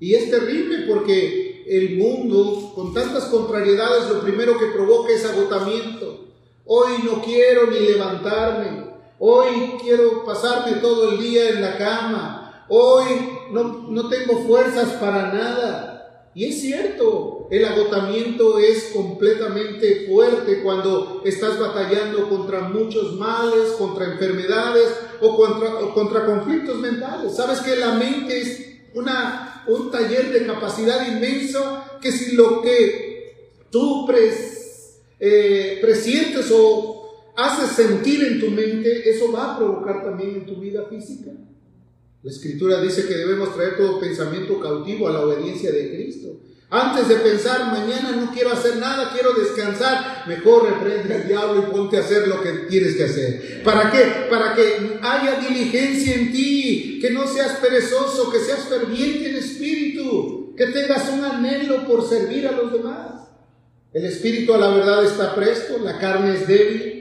Y 0.00 0.14
es 0.14 0.30
terrible 0.30 0.86
porque 0.88 1.47
el 1.68 1.96
mundo, 1.98 2.72
con 2.74 2.94
tantas 2.94 3.24
contrariedades, 3.24 4.08
lo 4.08 4.20
primero 4.20 4.58
que 4.58 4.66
provoca 4.66 5.12
es 5.12 5.24
agotamiento. 5.24 6.26
Hoy 6.64 7.02
no 7.04 7.22
quiero 7.22 7.66
ni 7.66 7.80
levantarme. 7.80 8.88
Hoy 9.18 9.74
quiero 9.82 10.24
pasarme 10.24 10.78
todo 10.78 11.10
el 11.10 11.18
día 11.18 11.50
en 11.50 11.62
la 11.62 11.76
cama. 11.76 12.66
Hoy 12.68 13.04
no, 13.50 13.86
no 13.88 14.08
tengo 14.08 14.42
fuerzas 14.46 14.88
para 15.00 15.32
nada. 15.32 16.30
Y 16.34 16.44
es 16.44 16.60
cierto, 16.60 17.48
el 17.50 17.64
agotamiento 17.64 18.58
es 18.58 18.90
completamente 18.94 20.06
fuerte 20.08 20.62
cuando 20.62 21.22
estás 21.24 21.58
batallando 21.58 22.28
contra 22.28 22.60
muchos 22.60 23.14
males, 23.14 23.72
contra 23.78 24.04
enfermedades 24.04 24.88
o 25.20 25.36
contra, 25.36 25.74
o 25.80 25.94
contra 25.94 26.26
conflictos 26.26 26.76
mentales. 26.76 27.34
Sabes 27.34 27.60
que 27.60 27.74
la 27.76 27.94
mente 27.94 28.40
es 28.40 28.68
una, 28.94 29.57
un 29.68 29.90
taller 29.90 30.32
de 30.32 30.46
capacidad 30.46 31.06
inmenso 31.06 31.84
que 32.00 32.12
si 32.12 32.34
lo 32.34 32.62
que 32.62 33.54
tú 33.70 34.06
eh, 35.20 35.78
presientes 35.80 36.50
o 36.52 36.98
haces 37.36 37.70
sentir 37.76 38.24
en 38.24 38.40
tu 38.40 38.50
mente, 38.50 39.08
eso 39.08 39.30
va 39.30 39.54
a 39.54 39.58
provocar 39.58 40.02
también 40.02 40.30
en 40.30 40.46
tu 40.46 40.56
vida 40.56 40.86
física. 40.88 41.30
La 42.22 42.30
escritura 42.30 42.80
dice 42.80 43.06
que 43.06 43.14
debemos 43.14 43.54
traer 43.54 43.76
todo 43.76 44.00
pensamiento 44.00 44.58
cautivo 44.60 45.08
a 45.08 45.12
la 45.12 45.24
obediencia 45.24 45.70
de 45.70 45.90
Cristo. 45.90 46.40
Antes 46.70 47.08
de 47.08 47.16
pensar, 47.16 47.72
mañana 47.72 48.12
no 48.12 48.30
quiero 48.30 48.52
hacer 48.52 48.76
nada, 48.76 49.10
quiero 49.14 49.32
descansar, 49.32 50.24
mejor 50.26 50.70
reprende 50.70 51.14
al 51.14 51.26
diablo 51.26 51.64
y 51.66 51.70
ponte 51.72 51.96
a 51.96 52.00
hacer 52.00 52.28
lo 52.28 52.42
que 52.42 52.50
tienes 52.68 52.94
que 52.94 53.04
hacer. 53.04 53.62
¿Para 53.64 53.90
qué? 53.90 54.26
Para 54.28 54.54
que 54.54 54.98
haya 55.00 55.40
diligencia 55.40 56.14
en 56.14 56.30
ti, 56.30 56.98
que 57.00 57.10
no 57.10 57.26
seas 57.26 57.52
perezoso, 57.52 58.30
que 58.30 58.40
seas 58.40 58.68
ferviente 58.68 59.30
en 59.30 59.36
espíritu, 59.36 60.54
que 60.58 60.66
tengas 60.66 61.08
un 61.08 61.24
anhelo 61.24 61.86
por 61.86 62.06
servir 62.06 62.46
a 62.46 62.52
los 62.52 62.70
demás. 62.70 63.28
El 63.94 64.04
espíritu 64.04 64.52
a 64.52 64.58
la 64.58 64.68
verdad 64.68 65.04
está 65.04 65.34
presto, 65.34 65.78
la 65.82 65.98
carne 65.98 66.34
es 66.34 66.46
débil 66.46 66.98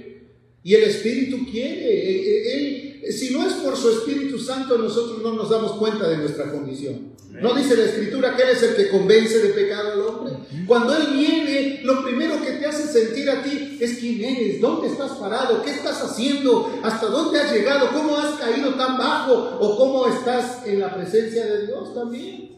y 0.63 0.75
el 0.75 0.83
espíritu 0.83 1.45
quiere. 1.51 2.53
Él, 2.53 2.86
si 3.11 3.33
no 3.33 3.47
es 3.47 3.53
por 3.53 3.75
su 3.75 3.89
Espíritu 3.89 4.39
Santo, 4.39 4.77
nosotros 4.77 5.21
no 5.21 5.33
nos 5.33 5.49
damos 5.49 5.73
cuenta 5.73 6.07
de 6.07 6.17
nuestra 6.17 6.51
condición. 6.51 7.17
¿No 7.41 7.53
dice 7.53 7.77
la 7.77 7.85
escritura 7.85 8.35
que 8.35 8.43
Él 8.43 8.49
es 8.49 8.63
el 8.63 8.75
que 8.75 8.89
convence 8.89 9.39
de 9.39 9.49
pecado 9.49 9.91
al 9.91 10.01
hombre? 10.01 10.33
Cuando 10.65 10.95
Él 10.95 11.07
viene, 11.13 11.81
lo 11.83 12.03
primero 12.03 12.41
que 12.41 12.53
te 12.53 12.65
hace 12.65 12.87
sentir 12.87 13.29
a 13.29 13.43
ti 13.43 13.77
es 13.79 13.97
quién 13.99 14.23
eres, 14.23 14.59
dónde 14.59 14.87
estás 14.87 15.11
parado, 15.11 15.61
qué 15.61 15.71
estás 15.71 16.01
haciendo, 16.01 16.79
hasta 16.81 17.07
dónde 17.07 17.39
has 17.39 17.51
llegado, 17.51 17.91
cómo 17.93 18.17
has 18.17 18.39
caído 18.39 18.73
tan 18.73 18.97
bajo 18.97 19.57
o 19.59 19.77
cómo 19.77 20.07
estás 20.07 20.65
en 20.65 20.79
la 20.79 20.95
presencia 20.95 21.45
de 21.45 21.67
Dios 21.67 21.93
también. 21.93 22.57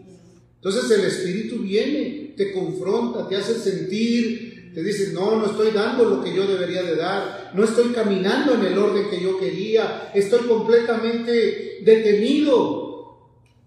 Entonces 0.55 0.91
el 0.91 1.05
Espíritu 1.05 1.59
viene, 1.59 2.33
te 2.37 2.53
confronta, 2.53 3.27
te 3.27 3.35
hace 3.35 3.55
sentir, 3.55 4.48
te 4.73 4.83
dice, 4.83 5.13
no, 5.13 5.37
no 5.37 5.47
estoy 5.47 5.71
dando 5.71 6.05
lo 6.05 6.23
que 6.23 6.35
yo 6.35 6.45
debería 6.45 6.83
de 6.83 6.95
dar, 6.95 7.51
no 7.53 7.63
estoy 7.63 7.91
caminando 7.91 8.53
en 8.53 8.65
el 8.65 8.77
orden 8.77 9.09
que 9.09 9.21
yo 9.21 9.39
quería, 9.39 10.11
estoy 10.13 10.47
completamente 10.47 11.79
detenido 11.83 12.89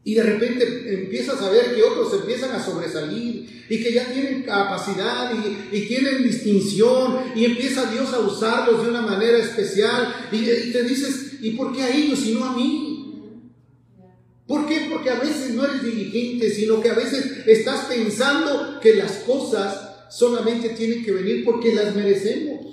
y 0.05 0.15
de 0.15 0.23
repente 0.23 0.95
empiezas 0.95 1.41
a 1.43 1.51
ver 1.51 1.75
que 1.75 1.83
otros 1.83 2.13
empiezan 2.15 2.51
a 2.53 2.65
sobresalir 2.65 3.67
y 3.69 3.83
que 3.83 3.93
ya 3.93 4.13
tienen 4.13 4.43
capacidad 4.43 5.33
y, 5.73 5.81
tienen 5.87 6.25
distinción 6.25 7.33
y 7.37 7.45
empieza 7.45 7.91
Dios 7.91 8.13
a 8.13 8.19
usarlos 8.19 8.83
de 8.83 8.91
una 8.91 9.03
manera 9.03 9.39
especial. 9.39 10.13
Y, 10.33 10.73
te 10.73 10.83
dices, 10.83 11.35
¿y 11.41 11.53
por 11.53 11.73
qué 11.73 11.83
a 11.83 11.97
ellos 11.97 12.19
y 12.27 12.33
no 12.33 12.45
a 12.45 12.53
mí? 12.57 13.53
¿Por 14.47 14.67
qué? 14.67 14.89
Porque 14.91 15.11
a 15.11 15.21
veces 15.21 15.51
no 15.51 15.65
eres 15.65 15.85
diligente, 15.85 16.51
sino 16.51 16.81
que 16.81 16.91
a 16.91 16.95
veces 16.95 17.47
estás 17.47 17.87
pensando 17.87 18.81
que 18.81 18.97
las 18.97 19.13
cosas 19.19 19.92
solamente 20.13 20.71
tienen 20.71 21.05
que 21.05 21.13
venir 21.13 21.45
porque 21.45 21.75
las 21.75 21.95
merecemos. 21.95 22.67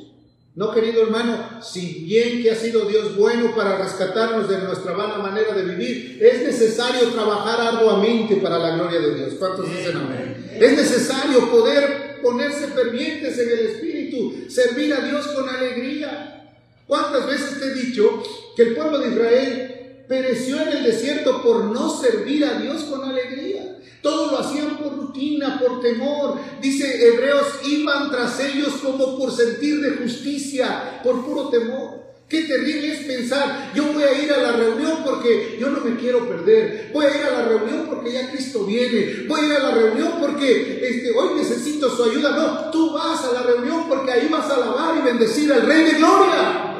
No, 0.55 0.73
querido 0.73 1.03
hermano, 1.03 1.61
si 1.61 2.03
bien 2.03 2.41
que 2.41 2.51
ha 2.51 2.55
sido 2.55 2.81
Dios 2.85 3.15
bueno 3.15 3.55
para 3.55 3.77
rescatarnos 3.77 4.49
de 4.49 4.57
nuestra 4.57 4.91
vana 4.91 5.17
manera 5.19 5.53
de 5.53 5.63
vivir, 5.63 6.19
es 6.21 6.43
necesario 6.43 7.07
trabajar 7.09 7.61
arduamente 7.61 8.35
para 8.37 8.59
la 8.59 8.75
gloria 8.75 8.99
de 8.99 9.15
Dios. 9.15 9.33
¿Cuántos 9.39 9.69
dicen 9.69 9.95
amén? 9.95 10.49
Es 10.59 10.71
necesario 10.75 11.49
poder 11.49 12.19
ponerse 12.21 12.67
fervientes 12.67 13.39
en 13.39 13.49
el 13.49 13.59
Espíritu, 13.67 14.49
servir 14.49 14.93
a 14.93 14.99
Dios 14.99 15.27
con 15.27 15.47
alegría. 15.47 16.51
¿Cuántas 16.87 17.25
veces 17.25 17.59
te 17.59 17.67
he 17.67 17.73
dicho 17.75 18.21
que 18.57 18.63
el 18.63 18.75
pueblo 18.75 18.99
de 18.99 19.09
Israel 19.11 20.03
pereció 20.09 20.61
en 20.61 20.69
el 20.69 20.83
desierto 20.83 21.41
por 21.41 21.65
no 21.65 21.89
servir 22.01 22.43
a 22.43 22.59
Dios 22.59 22.83
con 22.83 23.05
alegría? 23.05 23.68
Todo 24.01 24.31
lo 24.31 24.39
hacían 24.39 24.77
por 24.77 24.97
rutina, 24.97 25.59
por 25.59 25.81
temor. 25.81 26.39
Dice 26.61 27.07
Hebreos, 27.07 27.47
iban 27.67 28.09
tras 28.11 28.39
ellos 28.39 28.73
como 28.83 29.17
por 29.17 29.31
sentir 29.31 29.81
de 29.81 29.97
justicia, 29.97 31.01
por 31.03 31.25
puro 31.25 31.49
temor. 31.49 31.99
Qué 32.29 32.43
terrible 32.43 32.93
es 32.93 33.05
pensar, 33.05 33.71
yo 33.73 33.91
voy 33.91 34.03
a 34.03 34.23
ir 34.23 34.31
a 34.31 34.37
la 34.37 34.51
reunión 34.51 34.99
porque 35.03 35.57
yo 35.59 35.71
no 35.71 35.81
me 35.81 35.95
quiero 35.95 36.29
perder. 36.29 36.91
Voy 36.93 37.07
a 37.07 37.17
ir 37.17 37.23
a 37.23 37.31
la 37.31 37.45
reunión 37.45 37.87
porque 37.89 38.11
ya 38.11 38.29
Cristo 38.29 38.65
viene. 38.65 39.25
Voy 39.27 39.41
a 39.41 39.45
ir 39.47 39.51
a 39.53 39.59
la 39.59 39.71
reunión 39.71 40.13
porque 40.21 40.79
este, 40.87 41.11
hoy 41.17 41.29
necesito 41.35 41.89
su 41.89 42.03
ayuda. 42.03 42.35
No, 42.35 42.69
tú 42.69 42.93
vas 42.93 43.25
a 43.25 43.33
la 43.33 43.41
reunión 43.41 43.89
porque 43.89 44.11
ahí 44.11 44.27
vas 44.31 44.47
a 44.47 44.57
alabar 44.57 44.95
y 44.99 45.01
bendecir 45.01 45.51
al 45.51 45.65
Rey 45.65 45.85
de 45.85 45.93
Gloria. 45.93 46.77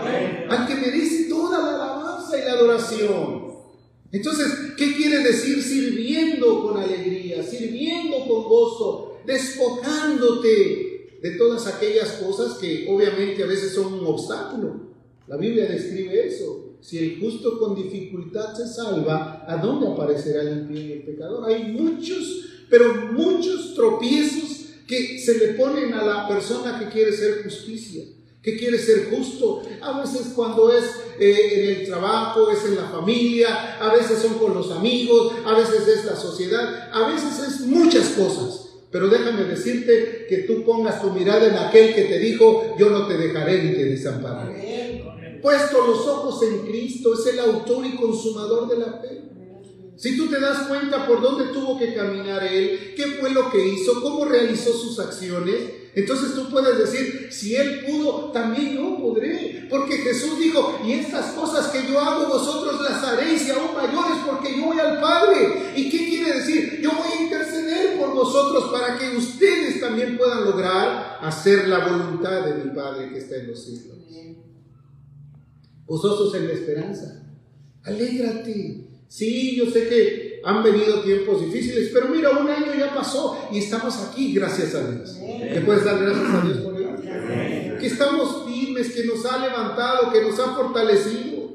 Al 0.50 0.68
que 0.68 0.76
merece 0.76 1.24
toda 1.24 1.58
la 1.64 1.70
alabanza 1.70 2.38
y 2.38 2.46
la 2.46 2.52
adoración. 2.52 3.49
Entonces, 4.12 4.48
¿qué 4.76 4.96
quiere 4.96 5.20
decir 5.20 5.62
sirviendo 5.62 6.64
con 6.64 6.78
alegría, 6.82 7.44
sirviendo 7.44 8.20
con 8.28 8.44
gozo, 8.44 9.20
despojándote 9.26 11.20
de 11.22 11.32
todas 11.32 11.68
aquellas 11.68 12.14
cosas 12.14 12.58
que 12.58 12.88
obviamente 12.90 13.44
a 13.44 13.48
veces 13.48 13.74
son 13.74 13.94
un 13.94 14.06
obstáculo? 14.08 14.90
La 15.28 15.38
Biblia 15.38 15.68
describe 15.68 16.28
eso. 16.28 16.78
Si 16.82 16.98
el 16.98 17.20
justo 17.20 17.60
con 17.60 17.76
dificultad 17.76 18.54
se 18.56 18.68
salva, 18.68 19.46
¿a 19.48 19.58
dónde 19.58 19.88
aparecerá 19.90 20.42
el 20.42 20.60
impío 20.60 20.80
y 20.80 20.92
el 20.94 21.04
pecador? 21.04 21.48
Hay 21.48 21.66
muchos, 21.66 22.46
pero 22.70 23.12
muchos 23.12 23.76
tropiezos 23.76 24.70
que 24.88 25.20
se 25.20 25.38
le 25.38 25.54
ponen 25.54 25.94
a 25.94 26.04
la 26.04 26.28
persona 26.28 26.80
que 26.80 26.90
quiere 26.90 27.12
ser 27.12 27.44
justicia 27.44 28.06
que 28.42 28.58
quiere 28.58 28.78
ser 28.78 29.10
justo. 29.10 29.62
A 29.82 30.00
veces 30.00 30.34
cuando 30.36 30.72
es 30.72 30.86
eh, 31.20 31.52
en 31.54 31.82
el 31.82 31.86
trabajo, 31.88 32.50
es 32.50 32.66
en 32.66 32.76
la 32.76 32.90
familia, 32.90 33.78
a 33.80 33.94
veces 33.94 34.20
son 34.20 34.36
con 34.36 34.54
los 34.54 34.72
amigos, 34.72 35.34
a 35.46 35.54
veces 35.54 35.88
es 35.88 36.06
la 36.06 36.16
sociedad, 36.16 36.90
a 36.92 37.08
veces 37.10 37.40
es 37.48 37.62
muchas 37.62 38.10
cosas. 38.10 38.68
Pero 38.92 39.08
déjame 39.08 39.44
decirte 39.44 40.26
que 40.28 40.40
tú 40.40 40.64
pongas 40.64 41.02
tu 41.02 41.12
mirada 41.12 41.48
en 41.48 41.56
aquel 41.56 41.94
que 41.94 42.06
te 42.06 42.18
dijo, 42.18 42.76
yo 42.80 42.90
no 42.90 43.08
te 43.08 43.18
dejaré 43.18 43.64
ni 43.64 43.76
te 43.76 43.86
desampararé. 43.86 45.40
Puesto 45.42 45.86
los 45.86 46.08
ojos 46.08 46.42
en 46.44 46.66
Cristo, 46.68 47.14
es 47.14 47.26
el 47.28 47.40
autor 47.40 47.86
y 47.86 47.96
consumador 47.96 48.68
de 48.68 48.78
la 48.78 48.94
fe. 49.00 49.30
Si 49.96 50.18
tú 50.18 50.28
te 50.28 50.40
das 50.40 50.68
cuenta 50.68 51.06
por 51.06 51.22
dónde 51.22 51.54
tuvo 51.54 51.78
que 51.78 51.94
caminar 51.94 52.44
Él, 52.46 52.94
qué 52.96 53.04
fue 53.20 53.32
lo 53.32 53.52
que 53.52 53.68
hizo, 53.68 54.02
cómo 54.02 54.26
realizó 54.26 54.72
sus 54.72 54.98
acciones, 54.98 55.79
entonces 55.96 56.36
tú 56.36 56.50
puedes 56.50 56.78
decir, 56.78 57.30
si 57.32 57.56
Él 57.56 57.86
pudo, 57.86 58.32
también 58.32 58.76
yo 58.76 58.98
podré. 58.98 59.68
Porque 59.70 59.98
Jesús 59.98 60.40
dijo, 60.40 60.80
y 60.86 60.94
estas 60.94 61.34
cosas 61.34 61.68
que 61.68 61.88
yo 61.88 62.00
hago, 62.00 62.28
vosotros 62.28 62.82
las 62.82 63.04
haréis 63.04 63.48
y 63.48 63.52
aún 63.52 63.76
mayores 63.76 64.18
porque 64.26 64.58
yo 64.58 64.66
voy 64.66 64.80
al 64.80 65.00
Padre. 65.00 65.72
¿Y 65.76 65.90
qué 65.90 65.98
quiere 65.98 66.40
decir? 66.40 66.80
Yo 66.82 66.92
voy 66.92 67.08
a 67.18 67.24
interceder 67.24 68.00
por 68.00 68.14
vosotros 68.14 68.72
para 68.72 68.98
que 68.98 69.18
ustedes 69.18 69.80
también 69.80 70.18
puedan 70.18 70.46
lograr 70.46 71.20
hacer 71.22 71.68
la 71.68 71.88
voluntad 71.88 72.46
de 72.46 72.64
mi 72.64 72.72
Padre 72.72 73.10
que 73.12 73.20
está 73.20 73.38
en 73.38 73.48
los 73.48 73.64
cielos. 73.64 74.00
Vosotros 75.90 76.36
en 76.36 76.48
la 76.48 76.54
esperanza. 76.54 77.24
Alégrate. 77.84 78.88
Sí, 79.08 79.56
yo 79.56 79.66
sé 79.72 79.88
que 79.88 80.29
han 80.44 80.64
venido 80.64 81.02
tiempos 81.02 81.42
difíciles, 81.42 81.90
pero 81.94 82.10
mira, 82.10 82.32
un 82.32 82.50
año 82.50 82.74
ya 82.78 82.94
pasó 82.94 83.50
y 83.52 83.60
estamos 83.60 83.98
aquí, 83.98 84.34
gracias 84.34 84.76
a 84.76 84.90
Dios. 84.90 85.18
¿Qué 85.20 85.62
puedes 85.66 85.84
dar 85.84 86.00
gracias 86.00 86.30
a 86.30 86.42
Dios 86.42 86.58
por 86.60 86.76
ello? 86.76 86.96
Que 87.80 87.88
estamos 87.88 88.46
firmes, 88.46 88.92
que 88.92 89.06
nos 89.06 89.26
ha 89.26 89.38
levantado, 89.38 90.12
que 90.12 90.22
nos 90.22 90.40
ha 90.40 90.56
fortalecido. 90.56 91.50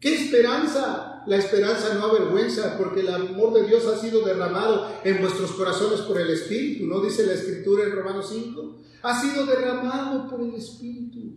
¡Qué 0.00 0.14
esperanza! 0.14 1.12
La 1.26 1.36
esperanza 1.36 1.94
no 1.94 2.04
avergüenza, 2.06 2.78
porque 2.78 3.00
el 3.00 3.08
amor 3.08 3.52
de 3.52 3.66
Dios 3.66 3.84
ha 3.86 3.98
sido 3.98 4.24
derramado 4.24 4.88
en 5.02 5.20
vuestros 5.20 5.50
corazones 5.52 6.00
por 6.02 6.20
el 6.20 6.30
Espíritu, 6.30 6.86
¿no? 6.86 7.00
Dice 7.00 7.26
la 7.26 7.32
Escritura 7.32 7.84
en 7.84 7.92
Romanos 7.92 8.28
5. 8.30 8.76
Ha 9.02 9.20
sido 9.20 9.44
derramado 9.44 10.30
por 10.30 10.40
el 10.40 10.54
Espíritu. 10.54 11.36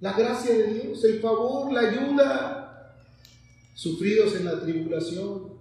La 0.00 0.14
gracia 0.14 0.52
de 0.52 0.66
Dios, 0.74 1.04
el 1.04 1.20
favor, 1.20 1.72
la 1.72 1.80
ayuda, 1.80 2.96
sufridos 3.74 4.34
en 4.34 4.46
la 4.46 4.60
tribulación. 4.60 5.53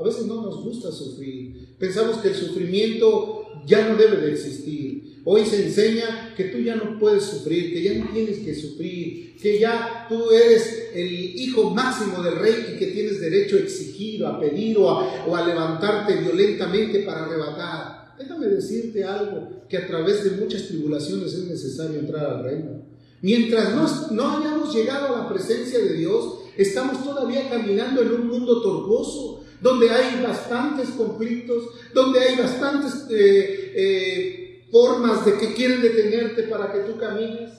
A 0.00 0.02
veces 0.02 0.26
no 0.26 0.40
nos 0.40 0.62
gusta 0.64 0.90
sufrir. 0.90 1.74
Pensamos 1.78 2.18
que 2.18 2.28
el 2.28 2.34
sufrimiento 2.34 3.42
ya 3.66 3.86
no 3.86 3.96
debe 3.96 4.16
de 4.16 4.32
existir. 4.32 5.20
Hoy 5.24 5.44
se 5.44 5.66
enseña 5.66 6.34
que 6.34 6.44
tú 6.44 6.58
ya 6.58 6.76
no 6.76 6.98
puedes 6.98 7.24
sufrir, 7.24 7.74
que 7.74 7.82
ya 7.82 7.94
no 8.02 8.10
tienes 8.10 8.38
que 8.38 8.54
sufrir, 8.54 9.36
que 9.36 9.58
ya 9.58 10.06
tú 10.08 10.30
eres 10.30 10.88
el 10.94 11.12
hijo 11.12 11.70
máximo 11.70 12.22
del 12.22 12.36
rey 12.36 12.54
y 12.72 12.78
que 12.78 12.86
tienes 12.86 13.20
derecho 13.20 13.56
a 13.56 13.60
exigir, 13.60 14.24
a 14.24 14.40
pedir 14.40 14.78
o 14.78 14.88
a, 15.36 15.46
levantarte 15.46 16.16
violentamente 16.16 17.00
para 17.00 17.26
arrebatar. 17.26 18.16
Déjame 18.18 18.46
decirte 18.46 19.04
algo, 19.04 19.66
que 19.68 19.76
a 19.76 19.86
través 19.86 20.24
de 20.24 20.42
muchas 20.42 20.66
tribulaciones 20.68 21.34
es 21.34 21.44
necesario 21.44 22.00
entrar 22.00 22.24
al 22.24 22.44
reino. 22.44 22.82
Mientras 23.20 23.74
no, 23.74 24.12
no 24.12 24.38
hayamos 24.38 24.74
llegado 24.74 25.14
a 25.14 25.18
la 25.18 25.28
presencia 25.28 25.78
de 25.78 25.94
Dios, 25.94 26.40
Estamos 26.60 27.02
todavía 27.02 27.48
caminando 27.48 28.02
en 28.02 28.12
un 28.12 28.28
mundo 28.28 28.60
tortuoso. 28.60 29.39
Donde 29.60 29.90
hay 29.90 30.22
bastantes 30.22 30.90
conflictos, 30.90 31.64
donde 31.94 32.20
hay 32.20 32.38
bastantes 32.38 33.06
eh, 33.10 33.72
eh, 33.74 34.68
formas 34.70 35.24
de 35.24 35.38
que 35.38 35.54
quieren 35.54 35.82
detenerte 35.82 36.44
para 36.44 36.72
que 36.72 36.80
tú 36.80 36.98
camines, 36.98 37.52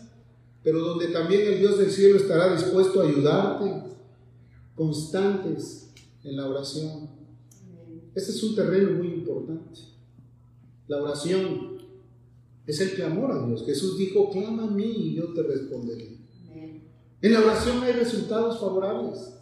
pero 0.63 0.79
donde 0.79 1.08
también 1.08 1.41
el 1.41 1.60
Dios 1.60 1.77
del 1.77 1.91
cielo 1.91 2.17
estará 2.17 2.53
dispuesto 2.53 3.01
a 3.01 3.05
ayudarte, 3.05 3.84
constantes 4.75 5.91
en 6.24 6.38
la 6.38 6.48
oración. 6.48 7.10
Este 8.13 8.31
es 8.31 8.43
un 8.43 8.55
terreno 8.55 8.91
muy 8.91 9.08
importante. 9.08 9.79
La 10.88 11.01
oración 11.01 11.77
es 12.65 12.79
el 12.81 12.91
clamor 12.91 13.31
a 13.31 13.46
Dios. 13.46 13.63
Jesús 13.65 13.98
dijo, 13.98 14.29
clama 14.29 14.63
a 14.63 14.67
mí 14.67 14.84
y 14.84 15.15
yo 15.15 15.34
te 15.34 15.43
responderé. 15.43 16.17
En 17.22 17.34
la 17.34 17.41
oración 17.41 17.84
hay 17.84 17.93
resultados 17.93 18.60
favorables. 18.60 19.34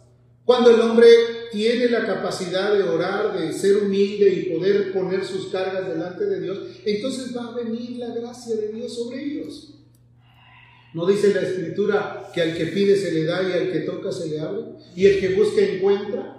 Cuando 0.44 0.70
el 0.70 0.80
hombre 0.80 1.08
tiene 1.50 1.88
la 1.88 2.06
capacidad 2.06 2.74
de 2.74 2.82
orar, 2.82 3.38
de 3.38 3.52
ser 3.52 3.78
humilde 3.78 4.32
y 4.32 4.56
poder 4.56 4.92
poner 4.92 5.24
sus 5.24 5.46
cargas 5.46 5.88
delante 5.88 6.24
de 6.26 6.40
Dios, 6.40 6.58
entonces 6.84 7.36
va 7.36 7.48
a 7.48 7.54
venir 7.54 7.98
la 7.98 8.14
gracia 8.14 8.56
de 8.56 8.68
Dios 8.68 8.94
sobre 8.94 9.24
ellos. 9.24 9.74
¿No 10.92 11.06
dice 11.06 11.32
la 11.32 11.42
escritura 11.42 12.30
que 12.34 12.42
al 12.42 12.56
que 12.56 12.66
pide 12.66 12.96
se 12.96 13.12
le 13.12 13.24
da 13.24 13.42
y 13.42 13.52
al 13.52 13.72
que 13.72 13.80
toca 13.80 14.10
se 14.10 14.28
le 14.28 14.40
abre? 14.40 14.62
¿Y 14.96 15.06
el 15.06 15.20
que 15.20 15.34
busca 15.34 15.60
encuentra? 15.60 16.36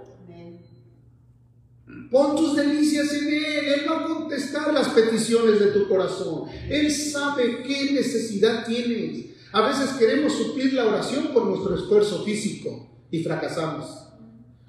Pon 2.12 2.36
tus 2.36 2.58
delicias 2.58 3.13
en 3.13 3.27
Él. 3.27 3.68
Él 3.74 3.89
va 3.89 4.01
a 4.01 4.06
contestar 4.06 4.74
las 4.74 4.89
peticiones 4.89 5.60
de 5.62 5.68
tu 5.68 5.88
corazón. 5.88 6.50
Él 6.70 6.91
sabe 6.91 7.63
qué 7.65 7.94
necesidad 7.94 8.65
tienes. 8.65 9.27
A 9.53 9.68
veces 9.68 9.91
queremos 9.98 10.34
suplir 10.34 10.74
la 10.74 10.88
oración 10.88 11.30
por 11.34 11.46
nuestro 11.46 11.75
esfuerzo 11.75 12.24
físico 12.25 13.06
y 13.10 13.24
fracasamos. 13.24 14.11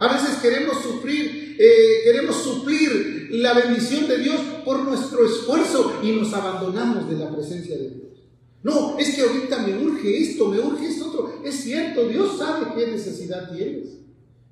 A 0.02 0.12
veces 0.12 0.38
queremos 0.42 0.82
sufrir, 0.82 1.54
eh, 1.60 2.00
queremos 2.02 2.34
suplir 2.34 3.28
la 3.30 3.54
bendición 3.54 4.08
de 4.08 4.18
Dios 4.18 4.40
por 4.64 4.82
nuestro 4.82 5.24
esfuerzo 5.24 6.00
y 6.02 6.10
nos 6.10 6.32
abandonamos 6.32 7.08
de 7.08 7.18
la 7.18 7.32
presencia 7.32 7.76
de 7.76 7.88
Dios. 7.88 8.18
No, 8.64 8.98
es 8.98 9.14
que 9.14 9.22
ahorita 9.22 9.58
me 9.58 9.80
urge 9.80 10.18
esto, 10.20 10.48
me 10.48 10.58
urge 10.58 10.88
esto 10.88 11.06
otro. 11.06 11.40
Es 11.44 11.54
cierto, 11.54 12.08
Dios 12.08 12.36
sabe 12.36 12.66
qué 12.76 12.90
necesidad 12.90 13.54
tienes. 13.54 13.90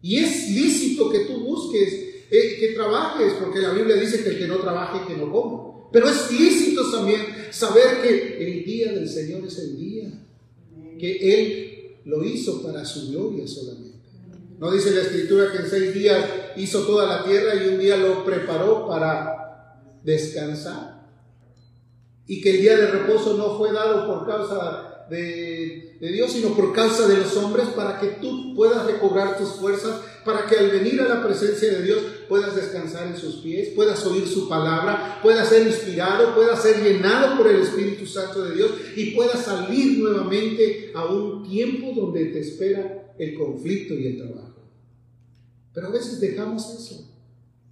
Y 0.00 0.18
es 0.18 0.50
lícito 0.50 1.10
que 1.10 1.24
tú 1.24 1.40
busques, 1.40 1.94
eh, 2.30 2.56
que 2.60 2.68
trabajes, 2.76 3.32
porque 3.42 3.58
la 3.58 3.72
Biblia 3.72 3.96
dice 3.96 4.22
que 4.22 4.28
el 4.28 4.38
que 4.38 4.46
no 4.46 4.58
trabaje, 4.58 5.04
que 5.12 5.18
no 5.18 5.32
coma. 5.32 5.88
Pero 5.90 6.08
es 6.08 6.30
lícito 6.30 6.88
también 6.92 7.22
saber 7.50 8.02
que 8.02 8.38
el 8.38 8.64
día 8.64 8.92
del 8.92 9.08
Señor 9.08 9.44
es 9.44 9.58
el 9.58 9.76
día, 9.76 10.12
que 10.96 11.16
Él 11.34 11.96
lo 12.04 12.22
hizo 12.22 12.62
para 12.62 12.84
su 12.84 13.10
gloria 13.10 13.48
solamente. 13.48 13.89
No 14.60 14.70
dice 14.70 14.90
la 14.90 15.00
escritura 15.00 15.50
que 15.50 15.58
en 15.58 15.70
seis 15.70 15.94
días 15.94 16.22
hizo 16.54 16.82
toda 16.82 17.06
la 17.06 17.24
tierra 17.24 17.54
y 17.54 17.68
un 17.68 17.78
día 17.78 17.96
lo 17.96 18.24
preparó 18.26 18.86
para 18.86 19.80
descansar. 20.04 21.00
Y 22.26 22.42
que 22.42 22.50
el 22.50 22.60
día 22.60 22.76
de 22.76 22.86
reposo 22.88 23.38
no 23.38 23.56
fue 23.56 23.72
dado 23.72 24.06
por 24.06 24.26
causa 24.26 25.06
de, 25.08 25.96
de 25.98 26.12
Dios, 26.12 26.32
sino 26.32 26.54
por 26.54 26.74
causa 26.74 27.08
de 27.08 27.16
los 27.16 27.34
hombres, 27.38 27.68
para 27.68 27.98
que 27.98 28.08
tú 28.20 28.54
puedas 28.54 28.84
recobrar 28.84 29.38
tus 29.38 29.48
fuerzas 29.54 30.02
para 30.24 30.46
que 30.46 30.56
al 30.56 30.70
venir 30.70 31.00
a 31.00 31.08
la 31.08 31.24
presencia 31.24 31.70
de 31.72 31.82
Dios 31.82 31.98
puedas 32.28 32.54
descansar 32.54 33.06
en 33.06 33.16
sus 33.16 33.36
pies, 33.36 33.70
puedas 33.74 34.04
oír 34.06 34.26
su 34.26 34.48
palabra, 34.48 35.18
puedas 35.22 35.48
ser 35.48 35.66
inspirado, 35.66 36.34
puedas 36.34 36.62
ser 36.62 36.82
llenado 36.82 37.38
por 37.38 37.50
el 37.50 37.62
Espíritu 37.62 38.06
Santo 38.06 38.44
de 38.44 38.54
Dios 38.54 38.70
y 38.96 39.12
puedas 39.12 39.44
salir 39.44 39.98
nuevamente 39.98 40.92
a 40.94 41.06
un 41.06 41.48
tiempo 41.48 41.92
donde 41.94 42.26
te 42.26 42.40
espera 42.40 43.14
el 43.18 43.34
conflicto 43.34 43.94
y 43.94 44.06
el 44.06 44.16
trabajo. 44.18 44.49
Pero 45.72 45.88
a 45.88 45.90
veces 45.90 46.20
dejamos 46.20 46.74
eso. 46.74 47.08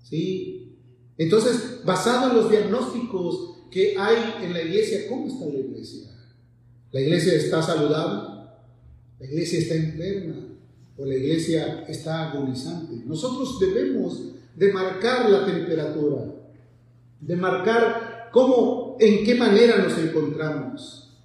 ¿sí? 0.02 0.76
Entonces, 1.16 1.80
basado 1.84 2.30
en 2.30 2.36
los 2.36 2.50
diagnósticos 2.50 3.58
que 3.70 3.96
hay 3.98 4.44
en 4.44 4.52
la 4.52 4.62
iglesia, 4.62 5.08
¿cómo 5.08 5.26
está 5.26 5.46
la 5.46 5.58
iglesia? 5.58 6.08
¿La 6.92 7.00
iglesia 7.00 7.34
está 7.34 7.62
saludable? 7.62 8.48
¿La 9.18 9.26
iglesia 9.26 9.58
está 9.58 9.74
enferma? 9.74 10.48
o 10.98 11.04
la 11.04 11.14
iglesia 11.14 11.84
está 11.88 12.30
agonizante. 12.30 12.96
Nosotros 13.06 13.58
debemos 13.60 14.32
de 14.56 14.72
marcar 14.72 15.30
la 15.30 15.46
temperatura, 15.46 16.24
de 17.20 17.36
marcar 17.36 18.30
cómo, 18.32 18.96
en 18.98 19.24
qué 19.24 19.36
manera 19.36 19.78
nos 19.78 19.96
encontramos. 19.96 21.16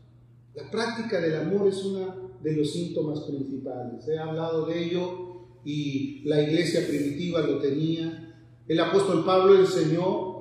La 0.54 0.70
práctica 0.70 1.20
del 1.20 1.36
amor 1.38 1.68
es 1.68 1.84
uno 1.84 2.34
de 2.44 2.56
los 2.56 2.72
síntomas 2.72 3.22
principales. 3.22 4.08
He 4.08 4.18
hablado 4.18 4.68
de 4.68 4.84
ello 4.84 5.33
y 5.66 6.22
la 6.26 6.42
iglesia 6.42 6.88
primitiva 6.88 7.42
lo 7.42 7.60
tenía. 7.60 8.36
El 8.68 8.80
apóstol 8.80 9.24
Pablo 9.26 9.60
enseñó 9.60 10.34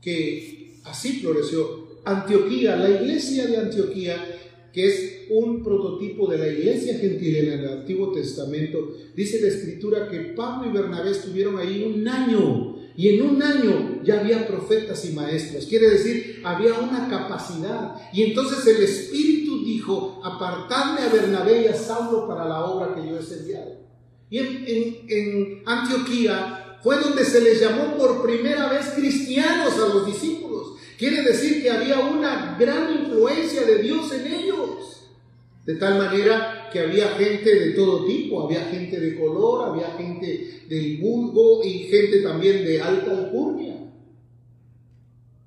que 0.00 0.80
así 0.84 1.20
floreció. 1.20 1.88
Antioquía, 2.04 2.76
la 2.76 2.90
iglesia 2.90 3.46
de 3.46 3.58
Antioquía, 3.58 4.16
que 4.72 4.86
es 4.86 5.26
un 5.30 5.62
prototipo 5.62 6.30
de 6.30 6.38
la 6.38 6.48
iglesia 6.48 6.98
gentil 6.98 7.36
en 7.36 7.52
el 7.52 7.68
Antiguo 7.68 8.12
Testamento, 8.12 8.96
dice 9.14 9.40
la 9.40 9.48
escritura 9.48 10.08
que 10.08 10.18
Pablo 10.34 10.70
y 10.70 10.72
Bernabé 10.72 11.10
estuvieron 11.10 11.58
ahí 11.58 11.84
un 11.84 12.06
año 12.08 12.76
y 12.96 13.08
en 13.08 13.22
un 13.22 13.42
año 13.42 14.02
ya 14.02 14.20
había 14.20 14.46
profetas 14.46 15.04
y 15.04 15.12
maestros. 15.12 15.66
Quiere 15.66 15.90
decir, 15.90 16.42
había 16.44 16.74
una 16.74 17.08
capacidad. 17.08 17.94
Y 18.12 18.24
entonces 18.24 18.66
el 18.66 18.82
Espíritu 18.82 19.64
dijo, 19.64 20.20
apartadme 20.22 21.02
a 21.02 21.08
Bernabé 21.08 21.62
y 21.62 21.66
a 21.68 21.74
Saulo 21.74 22.26
para 22.26 22.46
la 22.46 22.64
obra 22.64 22.94
que 22.94 23.08
yo 23.08 23.16
he 23.16 23.38
enviado. 23.38 23.89
Y 24.30 24.38
en 24.38 25.62
Antioquía 25.66 26.78
fue 26.82 26.96
donde 27.00 27.24
se 27.24 27.40
les 27.40 27.60
llamó 27.60 27.96
por 27.96 28.22
primera 28.22 28.68
vez 28.68 28.92
cristianos 28.96 29.74
a 29.74 29.94
los 29.94 30.06
discípulos. 30.06 30.74
Quiere 30.96 31.22
decir 31.22 31.62
que 31.62 31.70
había 31.70 31.98
una 31.98 32.56
gran 32.58 32.92
influencia 32.92 33.62
de 33.62 33.82
Dios 33.82 34.12
en 34.12 34.32
ellos. 34.32 35.08
De 35.66 35.74
tal 35.74 35.98
manera 35.98 36.68
que 36.72 36.80
había 36.80 37.08
gente 37.10 37.54
de 37.54 37.70
todo 37.72 38.06
tipo, 38.06 38.44
había 38.44 38.64
gente 38.66 38.98
de 38.98 39.18
color, 39.18 39.68
había 39.68 39.90
gente 39.96 40.64
del 40.68 40.98
vulgo 40.98 41.62
y 41.64 41.88
gente 41.90 42.22
también 42.22 42.64
de 42.64 42.80
alta 42.80 43.10
alcurnia. 43.10 43.76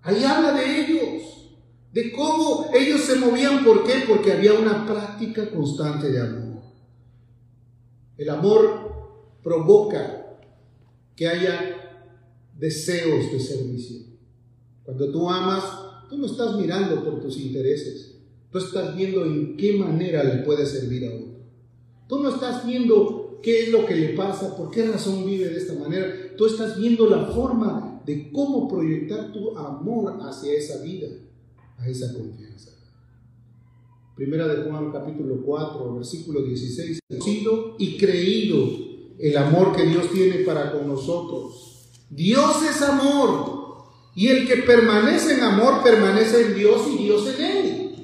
Ahí 0.02 0.24
habla 0.24 0.54
de 0.54 0.82
ellos, 0.82 1.52
de 1.94 2.12
cómo 2.12 2.70
ellos 2.74 3.02
se 3.02 3.16
movían. 3.16 3.64
¿Por 3.64 3.84
qué? 3.86 4.04
Porque 4.08 4.34
había 4.34 4.54
una 4.54 4.86
práctica 4.86 5.50
constante 5.50 6.12
de 6.12 6.20
amor. 6.20 6.43
El 8.18 8.30
amor 8.30 9.40
provoca 9.44 10.38
que 11.16 11.28
haya 11.28 12.08
deseos 12.58 13.32
de 13.32 13.40
servicio. 13.40 14.02
Cuando 14.84 15.12
tú 15.12 15.30
amas, 15.30 15.64
tú 16.10 16.18
no 16.18 16.26
estás 16.26 16.56
mirando 16.56 17.04
por 17.04 17.20
tus 17.20 17.38
intereses. 17.38 18.16
Tú 18.52 18.60
estás 18.60 18.96
viendo 18.96 19.26
en 19.26 19.58
qué 19.58 19.78
manera 19.78 20.24
le 20.24 20.44
puede 20.44 20.66
servir 20.66 21.06
a 21.06 21.16
otro. 21.16 21.34
Tú 22.08 22.20
no 22.22 22.30
estás 22.30 22.66
viendo 22.66 23.40
qué 23.42 23.64
es 23.64 23.70
lo 23.70 23.86
que 23.86 23.96
le 23.96 24.10
pasa, 24.10 24.56
por 24.56 24.70
qué 24.70 24.86
razón 24.86 25.26
vive 25.26 25.50
de 25.50 25.58
esta 25.58 25.74
manera. 25.74 26.08
Tú 26.38 26.46
estás 26.46 26.80
viendo 26.80 27.10
la 27.10 27.26
forma 27.26 28.02
de 28.06 28.32
cómo 28.32 28.68
proyectar 28.68 29.32
tu 29.32 29.58
amor 29.58 30.20
hacia 30.22 30.54
esa 30.54 30.84
vida, 30.84 31.08
a 31.78 31.90
esa 31.90 32.14
confianza. 32.14 32.73
Primera 34.16 34.48
de 34.48 34.70
Juan 34.70 34.92
capítulo 34.92 35.42
4, 35.44 35.96
versículo 35.96 36.44
16. 36.44 37.00
Sido 37.20 37.76
y 37.80 37.98
creído 37.98 38.70
el 39.18 39.36
amor 39.38 39.76
que 39.76 39.88
Dios 39.88 40.12
tiene 40.12 40.44
para 40.44 40.72
con 40.72 40.88
nosotros. 40.88 41.90
Dios 42.12 42.58
es 42.70 42.82
amor. 42.84 43.64
Y 44.16 44.28
el 44.28 44.48
que 44.48 44.58
permanece 44.58 45.34
en 45.34 45.42
amor 45.42 45.82
permanece 45.84 46.42
en 46.42 46.56
Dios 46.56 46.84
y 46.94 47.04
Dios 47.04 47.28
en 47.28 47.44
él. 47.44 47.96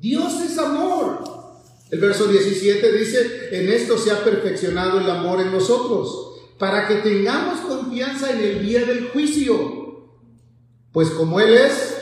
Dios 0.00 0.40
es 0.42 0.58
amor. 0.58 1.22
El 1.90 2.00
verso 2.00 2.26
17 2.26 2.98
dice, 2.98 3.48
en 3.52 3.68
esto 3.68 3.96
se 3.96 4.10
ha 4.10 4.24
perfeccionado 4.24 4.98
el 4.98 5.08
amor 5.08 5.40
en 5.40 5.52
nosotros, 5.52 6.40
para 6.58 6.88
que 6.88 6.96
tengamos 6.96 7.60
confianza 7.60 8.32
en 8.32 8.42
el 8.42 8.66
día 8.66 8.84
del 8.84 9.10
juicio. 9.10 10.08
Pues 10.90 11.10
como 11.10 11.38
Él 11.38 11.54
es, 11.54 11.93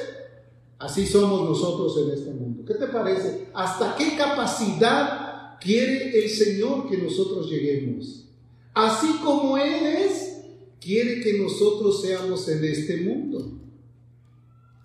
así 0.83 1.07
somos 1.07 1.49
nosotros 1.49 1.97
en 2.05 2.11
este 2.13 2.31
mundo. 2.31 2.65
¿Qué 2.67 2.75
te 2.75 2.87
parece? 2.87 3.49
¿Hasta 3.55 3.97
qué 3.97 4.17
capacidad 4.17 5.59
quiere 5.61 6.23
el 6.23 6.29
Señor 6.29 6.89
que 6.89 6.99
nosotros 6.99 7.49
lleguemos? 7.51 8.29
Así 8.75 9.09
como 9.25 9.57
Él 9.57 9.87
es, 9.87 10.43
quiere 10.81 11.21
que 11.21 11.39
nosotros 11.39 12.03
seamos 12.03 12.49
en 12.49 12.65
este 12.65 12.99
mundo. 12.99 13.59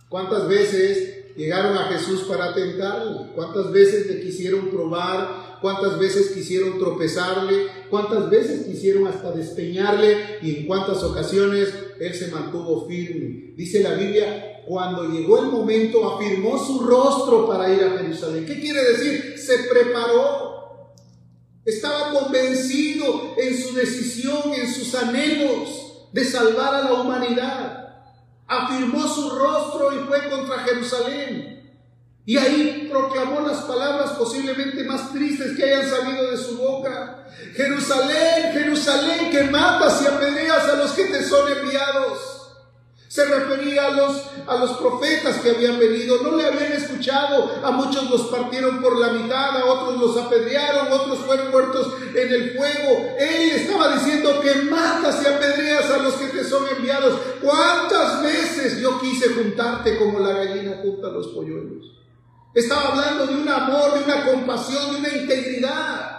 ¿Cuántas 0.09 0.47
veces 0.47 1.17
llegaron 1.37 1.77
a 1.77 1.85
Jesús 1.93 2.23
para 2.23 2.53
tentarle. 2.53 3.27
¿Cuántas 3.35 3.71
veces 3.71 4.07
le 4.07 4.19
quisieron 4.19 4.69
probar? 4.69 5.59
¿Cuántas 5.61 5.97
veces 5.99 6.31
quisieron 6.31 6.79
tropezarle? 6.79 7.67
¿Cuántas 7.89 8.29
veces 8.29 8.65
quisieron 8.65 9.07
hasta 9.07 9.31
despeñarle? 9.31 10.39
Y 10.41 10.55
en 10.55 10.65
cuántas 10.65 11.03
ocasiones 11.03 11.69
él 11.99 12.13
se 12.13 12.27
mantuvo 12.31 12.87
firme. 12.87 13.53
Dice 13.55 13.81
la 13.81 13.93
Biblia, 13.93 14.56
cuando 14.67 15.05
llegó 15.05 15.39
el 15.39 15.45
momento 15.45 16.15
afirmó 16.15 16.57
su 16.59 16.81
rostro 16.81 17.47
para 17.47 17.73
ir 17.73 17.81
a 17.83 17.97
Jerusalén. 17.97 18.45
¿Qué 18.45 18.59
quiere 18.59 18.83
decir? 18.83 19.37
Se 19.37 19.59
preparó. 19.59 20.93
Estaba 21.63 22.11
convencido 22.11 23.33
en 23.37 23.57
su 23.57 23.73
decisión, 23.73 24.53
en 24.53 24.71
sus 24.71 24.93
anhelos 24.95 26.09
de 26.11 26.25
salvar 26.25 26.75
a 26.75 26.83
la 26.83 26.93
humanidad. 26.93 27.95
Afirmó 28.45 29.07
su 29.07 29.29
rostro 29.29 29.93
y 29.93 30.05
fue 30.05 30.29
contra 30.29 30.59
Jerusalén. 30.59 31.57
Y 32.25 32.37
ahí 32.37 32.89
proclamó 32.91 33.39
las 33.39 33.59
palabras 33.59 34.11
posiblemente 34.11 34.83
más 34.83 35.13
tristes 35.13 35.55
que 35.55 35.63
hayan 35.63 35.89
salido 35.89 36.29
de 36.29 36.37
su 36.37 36.57
boca. 36.57 37.25
Jerusalén, 37.55 38.51
Jerusalén, 38.51 39.31
que 39.31 39.43
matas 39.43 40.01
y 40.01 40.07
apedreas 40.07 40.65
a 40.65 40.75
los 40.75 40.91
que 40.91 41.05
te 41.05 41.23
son 41.23 41.49
enviados. 41.49 42.36
Se 43.07 43.23
refería 43.23 43.87
a 43.87 43.91
los, 43.91 44.23
a 44.47 44.57
los 44.57 44.71
profetas 44.77 45.37
que 45.37 45.51
habían 45.51 45.79
venido, 45.79 46.21
no 46.23 46.35
le 46.35 46.45
habían 46.45 46.73
escuchado, 46.73 47.51
a 47.63 47.71
muchos 47.71 48.09
los 48.09 48.23
partieron 48.23 48.81
por 48.81 48.99
la 48.99 49.13
mitad, 49.13 49.55
a 49.57 49.65
otros 49.65 49.97
los 49.97 50.17
apedrearon, 50.17 50.91
otros 50.91 51.19
fueron 51.19 51.51
muertos 51.51 51.93
en 52.13 52.33
el 52.33 52.57
fuego. 52.57 53.15
Él 53.17 53.51
estaba 53.51 53.95
diciendo 53.95 54.41
que 54.41 54.55
matas 54.63 55.23
y 55.23 55.27
apedreas 55.27 55.89
a 55.89 55.99
los 55.99 56.15
que 56.15 56.27
te 56.27 56.43
son 56.43 56.65
enviados. 56.75 57.17
¿Cuántas 57.41 58.21
veces 58.23 58.79
yo 58.81 58.99
quise 58.99 59.29
juntarte 59.29 59.97
como 59.97 60.19
la 60.19 60.33
gallina 60.33 60.79
junta 60.81 61.07
a 61.07 61.11
los 61.11 61.27
polluelos? 61.27 61.97
Estaba 62.53 62.89
hablando 62.89 63.27
de 63.27 63.35
un 63.35 63.47
amor, 63.47 63.93
de 63.93 64.03
una 64.03 64.25
compasión, 64.25 64.93
de 64.93 64.99
una 64.99 65.09
integridad. 65.15 66.17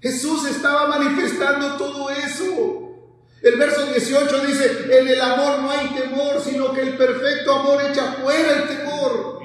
Jesús 0.00 0.46
estaba 0.46 0.86
manifestando 0.86 1.76
todo 1.76 2.10
eso. 2.10 2.89
El 3.42 3.56
verso 3.56 3.86
18 3.86 4.46
dice, 4.46 4.86
en 4.90 5.08
el 5.08 5.20
amor 5.20 5.60
no 5.60 5.70
hay 5.70 5.88
temor, 5.88 6.40
sino 6.44 6.72
que 6.72 6.82
el 6.82 6.96
perfecto 6.96 7.54
amor 7.54 7.82
echa 7.90 8.16
fuera 8.22 8.62
el 8.62 8.68
temor. 8.68 9.40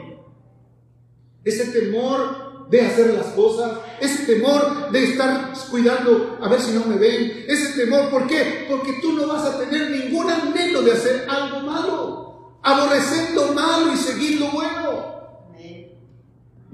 Ese 1.44 1.66
temor 1.68 2.68
de 2.70 2.82
hacer 2.82 3.14
las 3.14 3.28
cosas, 3.28 3.72
ese 4.02 4.26
temor 4.26 4.92
de 4.92 5.04
estar 5.04 5.54
cuidando 5.70 6.38
a 6.42 6.50
ver 6.50 6.60
si 6.60 6.72
no 6.72 6.86
me 6.86 6.98
ven, 6.98 7.46
ese 7.48 7.80
temor, 7.80 8.10
¿por 8.10 8.28
qué? 8.28 8.66
Porque 8.70 9.00
tú 9.02 9.14
no 9.14 9.28
vas 9.28 9.46
a 9.46 9.60
tener 9.60 9.92
ningún 9.92 10.30
anhelo 10.30 10.82
de 10.82 10.92
hacer 10.92 11.26
algo 11.30 11.60
malo, 11.62 12.60
aborreciendo 12.64 13.54
malo 13.54 13.94
y 13.94 13.98
seguir 13.98 14.40
lo 14.42 14.48
bueno. 14.48 15.16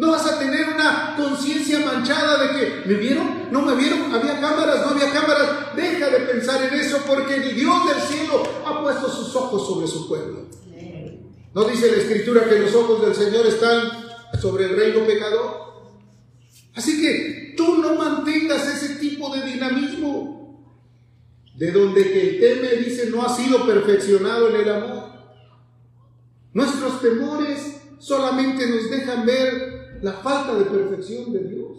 No 0.01 0.09
vas 0.09 0.25
a 0.25 0.39
tener 0.39 0.67
una 0.67 1.15
conciencia 1.15 1.79
manchada 1.85 2.43
de 2.43 2.59
que, 2.59 2.89
¿me 2.89 2.95
vieron? 2.95 3.51
¿No 3.51 3.61
me 3.61 3.75
vieron? 3.75 4.11
¿Había 4.11 4.41
cámaras? 4.41 4.83
¿No 4.83 4.93
había 4.93 5.13
cámaras? 5.13 5.75
Deja 5.75 6.09
de 6.09 6.19
pensar 6.21 6.63
en 6.63 6.73
eso 6.73 7.03
porque 7.05 7.35
el 7.35 7.55
Dios 7.55 7.87
del 7.87 8.01
cielo 8.01 8.41
ha 8.65 8.81
puesto 8.81 9.07
sus 9.11 9.35
ojos 9.35 9.67
sobre 9.67 9.85
su 9.85 10.07
pueblo. 10.07 10.47
¿No 11.53 11.63
dice 11.65 11.91
la 11.91 11.97
escritura 11.97 12.49
que 12.49 12.57
los 12.57 12.73
ojos 12.73 12.99
del 13.03 13.13
Señor 13.13 13.45
están 13.45 13.91
sobre 14.41 14.65
el 14.65 14.75
reino 14.75 15.05
pecador? 15.05 15.71
Así 16.73 16.99
que 16.99 17.53
tú 17.55 17.77
no 17.77 17.93
mantengas 17.93 18.67
ese 18.69 18.95
tipo 18.95 19.29
de 19.35 19.43
dinamismo. 19.43 20.65
De 21.55 21.71
donde 21.71 22.11
que 22.11 22.21
el 22.27 22.39
teme, 22.39 22.83
dice, 22.83 23.11
no 23.11 23.21
ha 23.21 23.29
sido 23.29 23.67
perfeccionado 23.67 24.49
en 24.49 24.61
el 24.61 24.69
amor. 24.71 25.11
Nuestros 26.53 26.99
temores 27.03 27.81
solamente 27.99 28.65
nos 28.65 28.89
dejan 28.89 29.27
ver 29.27 29.70
la 30.01 30.13
falta 30.13 30.57
de 30.57 30.65
perfección 30.65 31.31
de 31.31 31.43
Dios. 31.43 31.77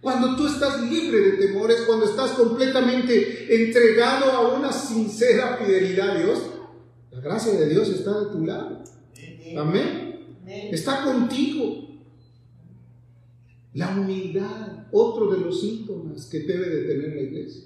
Cuando 0.00 0.36
tú 0.36 0.46
estás 0.46 0.82
libre 0.82 1.18
de 1.18 1.32
temores, 1.32 1.82
cuando 1.86 2.04
estás 2.04 2.32
completamente 2.32 3.64
entregado 3.64 4.30
a 4.30 4.56
una 4.56 4.72
sincera 4.72 5.56
fidelidad 5.56 6.10
a 6.10 6.18
Dios, 6.18 6.42
la 7.10 7.20
gracia 7.20 7.52
de 7.52 7.68
Dios 7.68 7.88
está 7.88 8.20
de 8.20 8.26
tu 8.30 8.44
lado. 8.44 8.82
Amén. 9.56 10.38
Está 10.46 11.04
contigo. 11.04 11.86
La 13.74 13.90
humildad, 13.90 14.86
otro 14.92 15.32
de 15.32 15.40
los 15.40 15.60
síntomas 15.60 16.26
que 16.26 16.40
debe 16.40 16.68
de 16.68 16.82
tener 16.84 17.14
la 17.14 17.22
iglesia. 17.22 17.64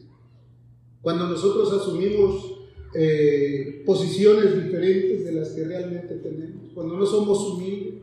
Cuando 1.02 1.28
nosotros 1.28 1.72
asumimos 1.72 2.58
eh, 2.94 3.82
posiciones 3.86 4.64
diferentes 4.64 5.24
de 5.24 5.32
las 5.32 5.50
que 5.50 5.64
realmente 5.64 6.16
tenemos, 6.16 6.72
cuando 6.74 6.96
no 6.96 7.06
somos 7.06 7.38
humildes, 7.50 8.00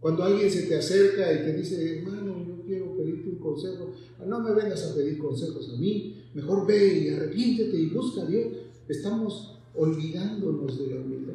cuando 0.00 0.24
alguien 0.24 0.50
se 0.50 0.62
te 0.62 0.76
acerca 0.76 1.30
y 1.32 1.36
te 1.38 1.52
dice, 1.52 1.98
hermano, 1.98 2.44
yo 2.46 2.62
quiero 2.66 2.96
pedirte 2.96 3.28
un 3.28 3.38
consejo, 3.38 3.92
ah, 4.18 4.24
no 4.26 4.40
me 4.40 4.52
vengas 4.52 4.82
a 4.84 4.94
pedir 4.94 5.18
consejos 5.18 5.70
a 5.74 5.76
mí, 5.78 6.24
mejor 6.32 6.66
ve 6.66 6.98
y 6.98 7.08
arrepiéntete 7.08 7.76
y 7.76 7.86
busca 7.90 8.22
a 8.22 8.26
Dios. 8.26 8.46
Estamos 8.88 9.58
olvidándonos 9.74 10.78
de 10.78 10.94
la 10.94 11.00
humildad. 11.00 11.34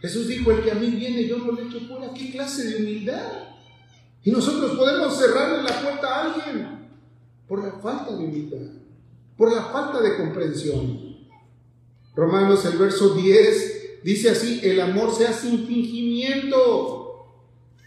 Jesús 0.00 0.28
dijo, 0.28 0.50
el 0.52 0.62
que 0.62 0.70
a 0.70 0.74
mí 0.74 0.90
viene, 0.90 1.26
yo 1.26 1.38
no 1.38 1.52
le 1.52 1.62
echo 1.62 1.80
fuera. 1.80 2.12
¿Qué 2.14 2.30
clase 2.30 2.64
de 2.64 2.76
humildad? 2.82 3.50
Y 4.24 4.30
nosotros 4.30 4.76
podemos 4.76 5.16
cerrarle 5.16 5.62
la 5.62 5.82
puerta 5.82 6.06
a 6.06 6.32
alguien 6.32 6.68
por 7.48 7.62
la 7.62 7.72
falta 7.72 8.16
de 8.16 8.24
humildad, 8.24 8.70
por 9.36 9.52
la 9.52 9.62
falta 9.64 10.00
de 10.00 10.16
comprensión. 10.16 11.12
Romanos 12.14 12.64
el 12.64 12.78
verso 12.78 13.14
10 13.14 13.71
Dice 14.04 14.30
así, 14.30 14.60
el 14.62 14.80
amor 14.80 15.14
sea 15.14 15.32
sin 15.32 15.66
fingimiento, 15.66 17.26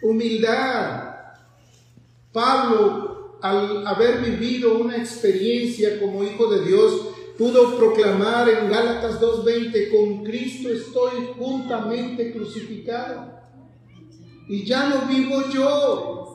humildad. 0.02 1.16
Pablo, 2.32 3.38
al 3.42 3.86
haber 3.86 4.22
vivido 4.22 4.78
una 4.78 4.98
experiencia 4.98 6.00
como 6.00 6.24
hijo 6.24 6.48
de 6.48 6.66
Dios, 6.66 7.10
pudo 7.38 7.78
proclamar 7.78 8.50
en 8.50 8.70
Gálatas 8.70 9.20
2.20, 9.20 9.92
con 9.92 10.24
Cristo 10.24 10.70
estoy 10.70 11.30
juntamente 11.38 12.32
crucificado. 12.32 13.36
Y 14.48 14.64
ya 14.64 14.90
no 14.90 15.08
vivo 15.08 15.44
yo. 15.54 16.26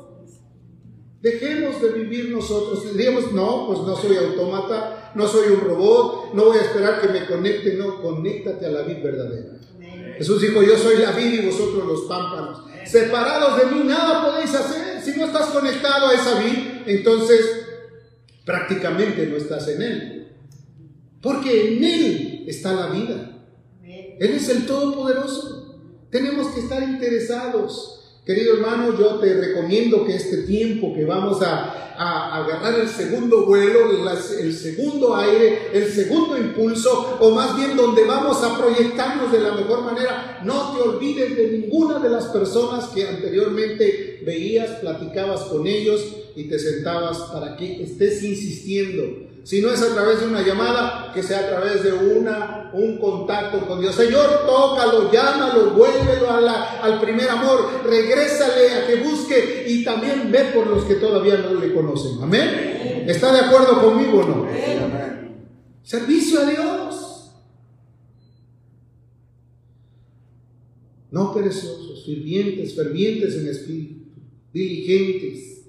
Dejemos 1.22 1.80
de 1.82 1.90
vivir 1.90 2.30
nosotros. 2.30 2.96
Diríamos, 2.96 3.32
no, 3.32 3.66
pues 3.66 3.80
no 3.80 3.94
soy 3.94 4.16
autómata, 4.16 5.12
no 5.14 5.28
soy 5.28 5.48
un 5.52 5.60
robot, 5.60 6.34
no 6.34 6.46
voy 6.46 6.58
a 6.58 6.62
esperar 6.62 7.00
que 7.00 7.08
me 7.08 7.26
conecte. 7.26 7.74
No, 7.74 8.00
conéctate 8.02 8.66
a 8.66 8.70
la 8.70 8.82
vida 8.82 9.00
verdadera. 9.02 9.60
Jesús 10.20 10.42
dijo, 10.42 10.62
yo 10.62 10.76
soy 10.76 10.98
la 10.98 11.12
vida 11.12 11.42
y 11.42 11.46
vosotros 11.46 11.86
los 11.86 12.02
pámpanos. 12.02 12.64
Separados 12.84 13.56
de 13.56 13.74
mí 13.74 13.84
nada 13.84 14.26
podéis 14.26 14.54
hacer. 14.54 15.00
Si 15.00 15.18
no 15.18 15.24
estás 15.24 15.46
conectado 15.46 16.08
a 16.08 16.12
esa 16.12 16.38
vida, 16.38 16.82
entonces 16.84 17.40
prácticamente 18.44 19.26
no 19.28 19.36
estás 19.36 19.66
en 19.68 19.80
Él. 19.80 20.28
Porque 21.22 21.78
en 21.78 21.84
Él 21.84 22.44
está 22.46 22.74
la 22.74 22.88
vida. 22.88 23.30
Él 23.82 24.32
es 24.32 24.46
el 24.50 24.66
Todopoderoso. 24.66 25.80
Tenemos 26.10 26.48
que 26.48 26.60
estar 26.60 26.82
interesados 26.82 27.99
Querido 28.24 28.54
hermano, 28.54 28.98
yo 28.98 29.18
te 29.18 29.32
recomiendo 29.34 30.04
que 30.04 30.14
este 30.14 30.42
tiempo 30.42 30.94
que 30.94 31.04
vamos 31.04 31.40
a, 31.42 31.76
agarrar 32.00 32.80
el 32.80 32.88
segundo 32.88 33.44
vuelo, 33.44 33.90
el 33.90 34.54
segundo 34.54 35.14
aire, 35.16 35.68
el 35.74 35.86
segundo 35.86 36.38
impulso, 36.38 37.18
o 37.20 37.30
más 37.32 37.54
bien 37.58 37.76
donde 37.76 38.04
vamos 38.04 38.42
a 38.42 38.56
proyectarnos 38.56 39.30
de 39.30 39.40
la 39.40 39.52
mejor 39.52 39.82
manera, 39.82 40.40
no 40.42 40.72
te 40.72 40.80
olvides 40.80 41.36
de 41.36 41.58
ninguna 41.58 41.98
de 41.98 42.08
las 42.08 42.24
personas 42.28 42.86
que 42.88 43.06
anteriormente 43.06 44.22
veías, 44.24 44.80
platicabas 44.80 45.42
con 45.42 45.66
ellos 45.66 46.02
y 46.34 46.44
te 46.44 46.58
sentabas 46.58 47.18
para 47.32 47.54
que 47.58 47.82
estés 47.82 48.22
insistiendo 48.22 49.29
si 49.42 49.62
no 49.62 49.72
es 49.72 49.80
a 49.80 49.94
través 49.94 50.20
de 50.20 50.26
una 50.26 50.42
llamada, 50.42 51.12
que 51.14 51.22
sea 51.22 51.40
a 51.40 51.48
través 51.48 51.82
de 51.82 51.92
una, 51.92 52.70
un 52.72 52.98
contacto 52.98 53.66
con 53.66 53.80
Dios. 53.80 53.94
Señor, 53.94 54.46
tócalo, 54.46 55.10
llámalo, 55.10 55.70
vuélvelo 55.70 56.30
al 56.30 57.00
primer 57.00 57.28
amor, 57.30 57.82
regrésale 57.84 58.74
a 58.74 58.86
que 58.86 58.96
busque 58.96 59.64
y 59.68 59.82
también 59.82 60.30
ve 60.30 60.50
por 60.54 60.66
los 60.66 60.84
que 60.84 60.96
todavía 60.96 61.38
no 61.38 61.58
le 61.58 61.72
conocen. 61.72 62.22
Amén. 62.22 63.04
¿Está 63.06 63.32
de 63.32 63.40
acuerdo 63.40 63.80
conmigo 63.80 64.20
o 64.20 64.26
no? 64.26 64.46
Servicio 65.82 66.40
a 66.40 66.44
Dios. 66.44 67.32
No 71.10 71.34
perezosos, 71.34 72.04
fervientes, 72.04 72.76
fervientes 72.76 73.34
en 73.36 73.48
espíritu, 73.48 74.04
diligentes. 74.52 75.64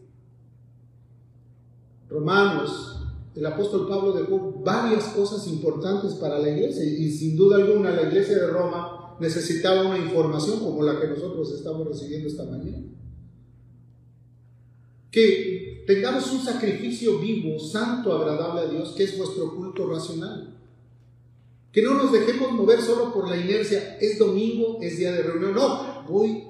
Romanos 2.10 3.01
el 3.36 3.46
apóstol 3.46 3.88
Pablo 3.88 4.12
dejó 4.12 4.62
varias 4.64 5.06
cosas 5.06 5.48
importantes 5.48 6.16
para 6.16 6.40
la 6.40 6.50
iglesia 6.50 6.84
y 6.84 7.10
sin 7.12 7.38
duda 7.38 7.58
alguna 7.58 7.92
la 7.92 8.04
iglesia 8.04 8.36
de 8.36 8.48
Roma 8.48 9.16
necesitaba 9.20 9.88
una 9.88 10.00
información 10.00 10.60
como 10.60 10.84
la 10.84 11.00
que 11.00 11.08
nosotros 11.08 11.54
estamos 11.54 11.88
recibiendo 11.88 12.28
esta 12.28 12.44
mañana. 12.44 12.84
Que 15.12 15.84
tengamos 15.86 16.32
un 16.32 16.42
sacrificio 16.42 17.20
vivo, 17.20 17.60
santo, 17.60 18.14
agradable 18.14 18.62
a 18.62 18.66
Dios, 18.66 18.94
que 18.98 19.04
es 19.04 19.18
vuestro 19.18 19.56
culto 19.56 19.88
racional. 19.88 20.58
Que 21.72 21.82
no 21.84 21.94
nos 21.94 22.12
dejemos 22.12 22.52
mover 22.52 22.82
solo 22.82 23.14
por 23.14 23.30
la 23.30 23.38
inercia, 23.38 23.98
es 24.00 24.18
domingo, 24.18 24.80
es 24.82 24.98
día 24.98 25.12
de 25.12 25.24
reunión. 25.24 25.54
No, 25.54 26.04
voy, 26.10 26.44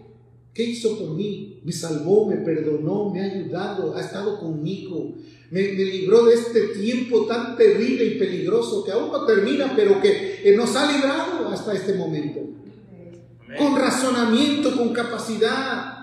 ¿qué 0.54 0.64
hizo 0.64 0.98
por 0.98 1.12
mí? 1.12 1.60
Me 1.64 1.72
salvó, 1.72 2.28
me 2.28 2.38
perdonó, 2.38 3.10
me 3.10 3.22
ha 3.22 3.26
ayudado, 3.26 3.96
ha 3.96 4.02
estado 4.02 4.40
conmigo, 4.40 5.16
me, 5.52 5.62
libró 5.74 6.26
de 6.26 6.36
este 6.36 6.68
tiempo 6.80 7.26
tan 7.26 7.58
terrible 7.58 8.06
y 8.06 8.20
peligroso 8.20 8.84
que 8.84 8.92
aún 8.92 9.12
no 9.12 9.26
termina, 9.26 9.74
pero 9.76 10.02
que 10.02 10.54
nos 10.56 10.76
ha 10.76 10.92
librado 10.92 11.50
hasta 11.50 11.74
este 11.74 11.94
momento. 11.94 12.40
Con 13.58 13.76
razonamiento, 13.78 14.76
con 14.78 14.94
capacidad. 14.94 15.98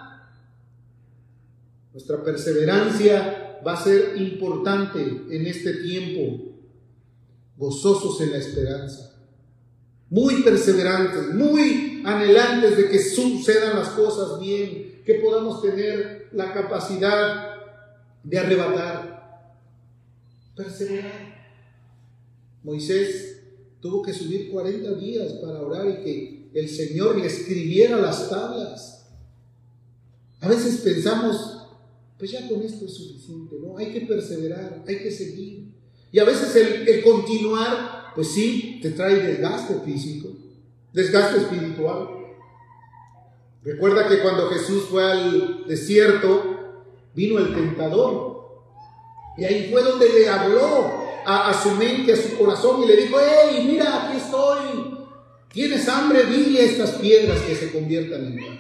Nuestra 1.93 2.23
perseverancia 2.23 3.61
va 3.67 3.73
a 3.73 3.83
ser 3.83 4.15
importante 4.19 5.01
en 5.31 5.47
este 5.47 5.75
tiempo, 5.75 6.45
gozosos 7.57 8.21
en 8.21 8.33
la 8.33 8.39
esperanza, 8.39 9.08
muy 10.11 10.43
perseverantes, 10.43 11.35
muy 11.35 12.03
anhelantes 12.05 12.77
de 12.77 12.89
que 12.89 12.99
sucedan 12.99 13.77
las 13.77 13.91
cosas 13.91 14.41
bien, 14.41 15.03
que 15.05 15.15
podamos 15.15 15.63
tener 15.63 16.29
la 16.33 16.53
capacidad 16.53 17.57
de 18.23 18.39
arrebatar, 18.39 19.53
perseverar. 20.57 21.39
Moisés 22.63 23.41
tuvo 23.81 24.03
que 24.03 24.13
subir 24.13 24.51
40 24.51 24.95
días 24.95 25.33
para 25.35 25.61
orar 25.61 25.89
y 25.89 26.05
que 26.05 26.51
el 26.55 26.69
Señor 26.69 27.19
le 27.19 27.27
escribiera 27.27 27.99
las 27.99 28.29
tablas. 28.29 29.07
A 30.41 30.49
veces 30.49 30.81
pensamos, 30.81 31.69
pues 32.19 32.31
ya 32.31 32.49
con 32.49 32.63
esto 32.63 32.87
es 32.87 32.95
suficiente, 32.95 33.57
¿no? 33.61 33.77
Hay 33.77 33.93
que 33.93 34.03
perseverar, 34.03 34.85
hay 34.87 34.99
que 34.99 35.11
seguir. 35.11 35.69
Y 36.11 36.19
a 36.19 36.25
veces 36.25 36.55
el, 36.57 36.89
el 36.89 37.05
continuar, 37.05 37.98
pues 38.19 38.33
sí, 38.33 38.81
te 38.83 38.91
trae 38.91 39.15
desgaste 39.15 39.75
físico, 39.85 40.31
desgaste 40.93 41.39
espiritual. 41.39 42.09
Recuerda 43.63 44.09
que 44.09 44.19
cuando 44.19 44.49
Jesús 44.49 44.87
fue 44.91 45.05
al 45.05 45.65
desierto, 45.69 46.83
vino 47.15 47.39
el 47.39 47.55
tentador. 47.55 48.65
Y 49.37 49.45
ahí 49.45 49.69
fue 49.71 49.85
donde 49.85 50.09
le 50.09 50.29
habló 50.29 50.91
a, 51.25 51.55
su 51.63 51.71
mente, 51.77 52.13
a 52.13 52.17
su 52.17 52.37
corazón 52.37 52.83
y 52.83 52.89
le 52.89 52.97
dijo, 52.97 53.19
hey, 53.21 53.65
mira, 53.65 54.09
aquí 54.09 54.17
estoy. 54.17 54.99
¿Tienes 55.53 55.89
hambre? 55.89 56.25
Dile 56.25 56.59
a 56.59 56.65
estas 56.65 56.91
piedras 56.97 57.41
que 57.43 57.55
se 57.55 57.71
conviertan 57.71 58.25
en 58.25 58.37
pan. 58.37 58.59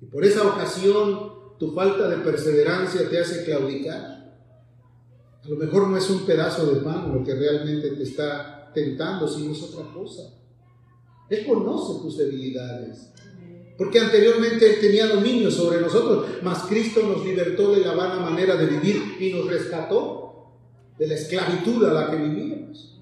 Y 0.00 0.06
por 0.06 0.24
esa 0.24 0.44
ocasión 0.44 1.58
tu 1.58 1.74
falta 1.74 2.08
de 2.08 2.16
perseverancia 2.24 3.06
te 3.06 3.20
hace 3.20 3.44
claudicar. 3.44 4.17
Lo 5.48 5.56
mejor 5.56 5.88
no 5.88 5.96
es 5.96 6.08
un 6.10 6.26
pedazo 6.26 6.66
de 6.66 6.80
pan 6.80 7.12
lo 7.12 7.24
que 7.24 7.34
realmente 7.34 7.90
te 7.92 8.02
está 8.02 8.70
tentando, 8.74 9.26
sino 9.26 9.52
es 9.52 9.62
otra 9.62 9.90
cosa. 9.92 10.34
Él 11.30 11.46
conoce 11.46 12.02
tus 12.02 12.18
debilidades. 12.18 13.10
Porque 13.78 14.00
anteriormente 14.00 14.74
Él 14.74 14.80
tenía 14.80 15.06
dominio 15.06 15.50
sobre 15.50 15.80
nosotros, 15.80 16.26
mas 16.42 16.64
Cristo 16.64 17.00
nos 17.02 17.24
libertó 17.24 17.72
de 17.72 17.80
la 17.80 17.94
vana 17.94 18.18
manera 18.18 18.56
de 18.56 18.66
vivir 18.66 19.16
y 19.20 19.32
nos 19.32 19.46
rescató 19.46 20.48
de 20.98 21.06
la 21.06 21.14
esclavitud 21.14 21.84
a 21.84 21.94
la 21.94 22.10
que 22.10 22.16
vivíamos. 22.16 22.98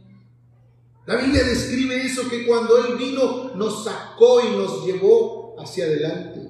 La 1.06 1.16
Biblia 1.16 1.44
describe 1.44 2.04
eso, 2.04 2.28
que 2.28 2.46
cuando 2.46 2.76
Él 2.78 2.96
vino 2.96 3.54
nos 3.54 3.84
sacó 3.84 4.40
y 4.40 4.56
nos 4.56 4.84
llevó 4.84 5.56
hacia 5.58 5.86
adelante. 5.86 6.40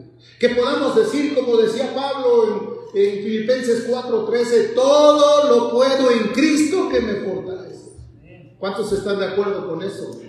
Que 0.41 0.51
podamos 0.51 0.97
decir, 0.97 1.35
como 1.35 1.57
decía 1.57 1.95
Pablo 1.95 2.49
en, 2.49 2.76
en 2.95 3.25
Filipenses 3.25 3.89
4:13, 3.89 4.75
todo 4.75 5.49
lo 5.49 5.71
puedo 5.73 6.11
en 6.11 6.29
Cristo 6.33 6.89
que 6.89 7.01
me 7.01 7.15
fortalece. 7.17 7.91
¿Cuántos 8.59 8.93
están 8.93 9.19
de 9.19 9.27
acuerdo 9.27 9.69
con 9.69 9.83
eso? 9.83 10.21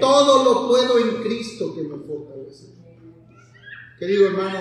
Todo 0.00 0.44
lo 0.44 0.68
puedo 0.68 0.98
en 0.98 1.22
Cristo 1.22 1.74
que 1.74 1.82
me 1.82 1.96
fortalece. 1.98 2.66
Querido 3.98 4.26
hermano, 4.28 4.58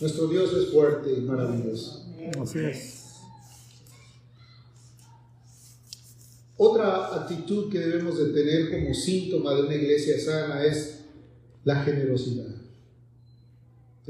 nuestro 0.00 0.26
Dios 0.26 0.52
es 0.54 0.72
fuerte 0.72 1.12
y 1.12 1.20
maravilloso. 1.20 2.04
Así 2.40 2.58
es. 2.58 3.00
Otra 6.56 7.22
actitud 7.22 7.70
que 7.70 7.78
debemos 7.78 8.18
de 8.18 8.34
tener 8.34 8.70
como 8.70 8.92
síntoma 8.92 9.54
de 9.54 9.62
una 9.62 9.74
iglesia 9.74 10.20
sana 10.20 10.62
es 10.64 11.00
la 11.64 11.82
generosidad. 11.82 12.54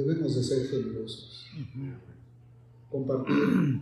Debemos 0.00 0.34
de 0.34 0.42
ser 0.42 0.66
generosos. 0.66 1.46
Compartir. 2.90 3.80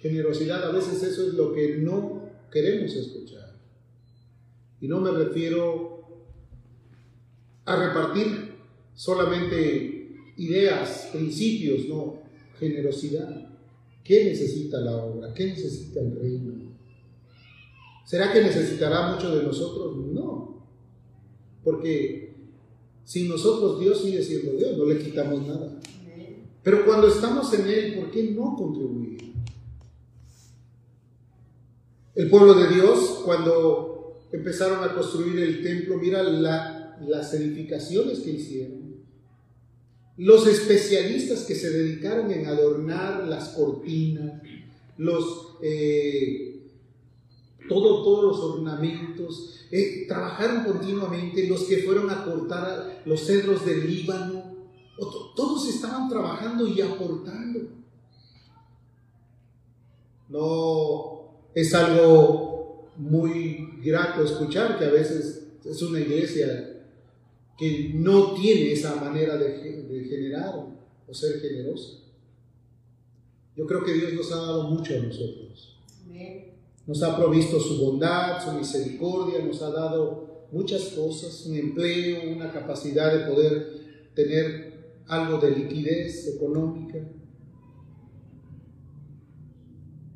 Generosidad, 0.00 0.62
a 0.62 0.70
veces 0.70 1.02
eso 1.02 1.26
es 1.26 1.34
lo 1.34 1.52
que 1.52 1.78
no 1.78 2.22
queremos 2.52 2.94
escuchar. 2.94 3.56
Y 4.80 4.86
no 4.86 5.00
me 5.00 5.10
refiero 5.10 6.06
a 7.64 7.88
repartir 7.88 8.54
solamente 8.94 10.32
ideas, 10.36 11.08
principios, 11.12 11.88
no, 11.88 12.22
generosidad. 12.60 13.50
¿Qué 14.04 14.24
necesita 14.24 14.78
la 14.78 14.96
obra? 14.98 15.34
¿Qué 15.34 15.46
necesita 15.46 15.98
el 15.98 16.14
reino? 16.16 16.52
¿Será 18.04 18.32
que 18.32 18.40
necesitará 18.40 19.12
mucho 19.12 19.34
de 19.34 19.42
nosotros? 19.42 19.96
No. 19.96 20.64
Porque 21.64 22.25
sin 23.06 23.28
nosotros 23.28 23.78
Dios 23.80 24.02
sigue 24.02 24.22
siendo 24.22 24.52
Dios, 24.52 24.76
no 24.76 24.84
le 24.84 24.98
quitamos 24.98 25.46
nada. 25.46 25.78
Pero 26.62 26.84
cuando 26.84 27.06
estamos 27.06 27.54
en 27.54 27.68
Él, 27.68 27.94
¿por 27.94 28.10
qué 28.10 28.24
no 28.32 28.56
contribuir? 28.56 29.32
El 32.16 32.28
pueblo 32.28 32.54
de 32.54 32.74
Dios, 32.74 33.20
cuando 33.24 34.18
empezaron 34.32 34.82
a 34.82 34.92
construir 34.92 35.38
el 35.38 35.62
templo, 35.62 35.96
mira 35.98 36.24
las 36.24 37.32
edificaciones 37.34 38.18
que 38.18 38.30
hicieron. 38.30 38.96
Los 40.16 40.48
especialistas 40.48 41.44
que 41.44 41.54
se 41.54 41.70
dedicaron 41.70 42.32
en 42.32 42.46
adornar 42.46 43.24
las 43.28 43.50
cortinas, 43.50 44.42
los... 44.98 45.56
Eh, 45.62 46.55
todo, 47.68 48.02
todos 48.02 48.24
los 48.24 48.38
ornamentos, 48.40 49.66
eh, 49.70 50.04
trabajaron 50.06 50.64
continuamente, 50.64 51.48
los 51.48 51.64
que 51.64 51.78
fueron 51.78 52.10
a 52.10 52.24
cortar 52.24 53.02
los 53.04 53.20
cedros 53.20 53.64
del 53.64 53.86
Líbano, 53.86 54.56
todos 55.34 55.68
estaban 55.68 56.08
trabajando 56.08 56.66
y 56.66 56.80
aportando. 56.80 57.60
No 60.28 61.30
es 61.54 61.74
algo 61.74 62.90
muy 62.96 63.80
grato 63.82 64.24
escuchar 64.24 64.78
que 64.78 64.86
a 64.86 64.90
veces 64.90 65.48
es 65.64 65.82
una 65.82 66.00
iglesia 66.00 66.84
que 67.58 67.90
no 67.94 68.34
tiene 68.34 68.72
esa 68.72 68.96
manera 68.96 69.36
de, 69.36 69.82
de 69.82 70.04
generar 70.04 70.54
o 71.06 71.14
ser 71.14 71.40
generosa. 71.40 71.98
Yo 73.56 73.66
creo 73.66 73.84
que 73.84 73.94
Dios 73.94 74.12
nos 74.12 74.32
ha 74.32 74.36
dado 74.36 74.70
mucho 74.70 74.94
a 74.94 74.98
nosotros. 74.98 75.78
Amén. 76.04 76.55
Nos 76.86 77.02
ha 77.02 77.16
provisto 77.16 77.58
su 77.58 77.84
bondad, 77.84 78.42
su 78.44 78.52
misericordia, 78.52 79.44
nos 79.44 79.60
ha 79.62 79.70
dado 79.70 80.46
muchas 80.52 80.84
cosas, 80.90 81.44
un 81.46 81.56
empleo, 81.56 82.32
una 82.34 82.52
capacidad 82.52 83.12
de 83.12 83.32
poder 83.32 84.12
tener 84.14 85.02
algo 85.08 85.38
de 85.38 85.50
liquidez 85.50 86.28
económica. 86.28 86.98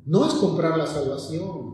No 0.05 0.27
es 0.27 0.33
comprar 0.35 0.77
la 0.77 0.87
salvación. 0.87 1.71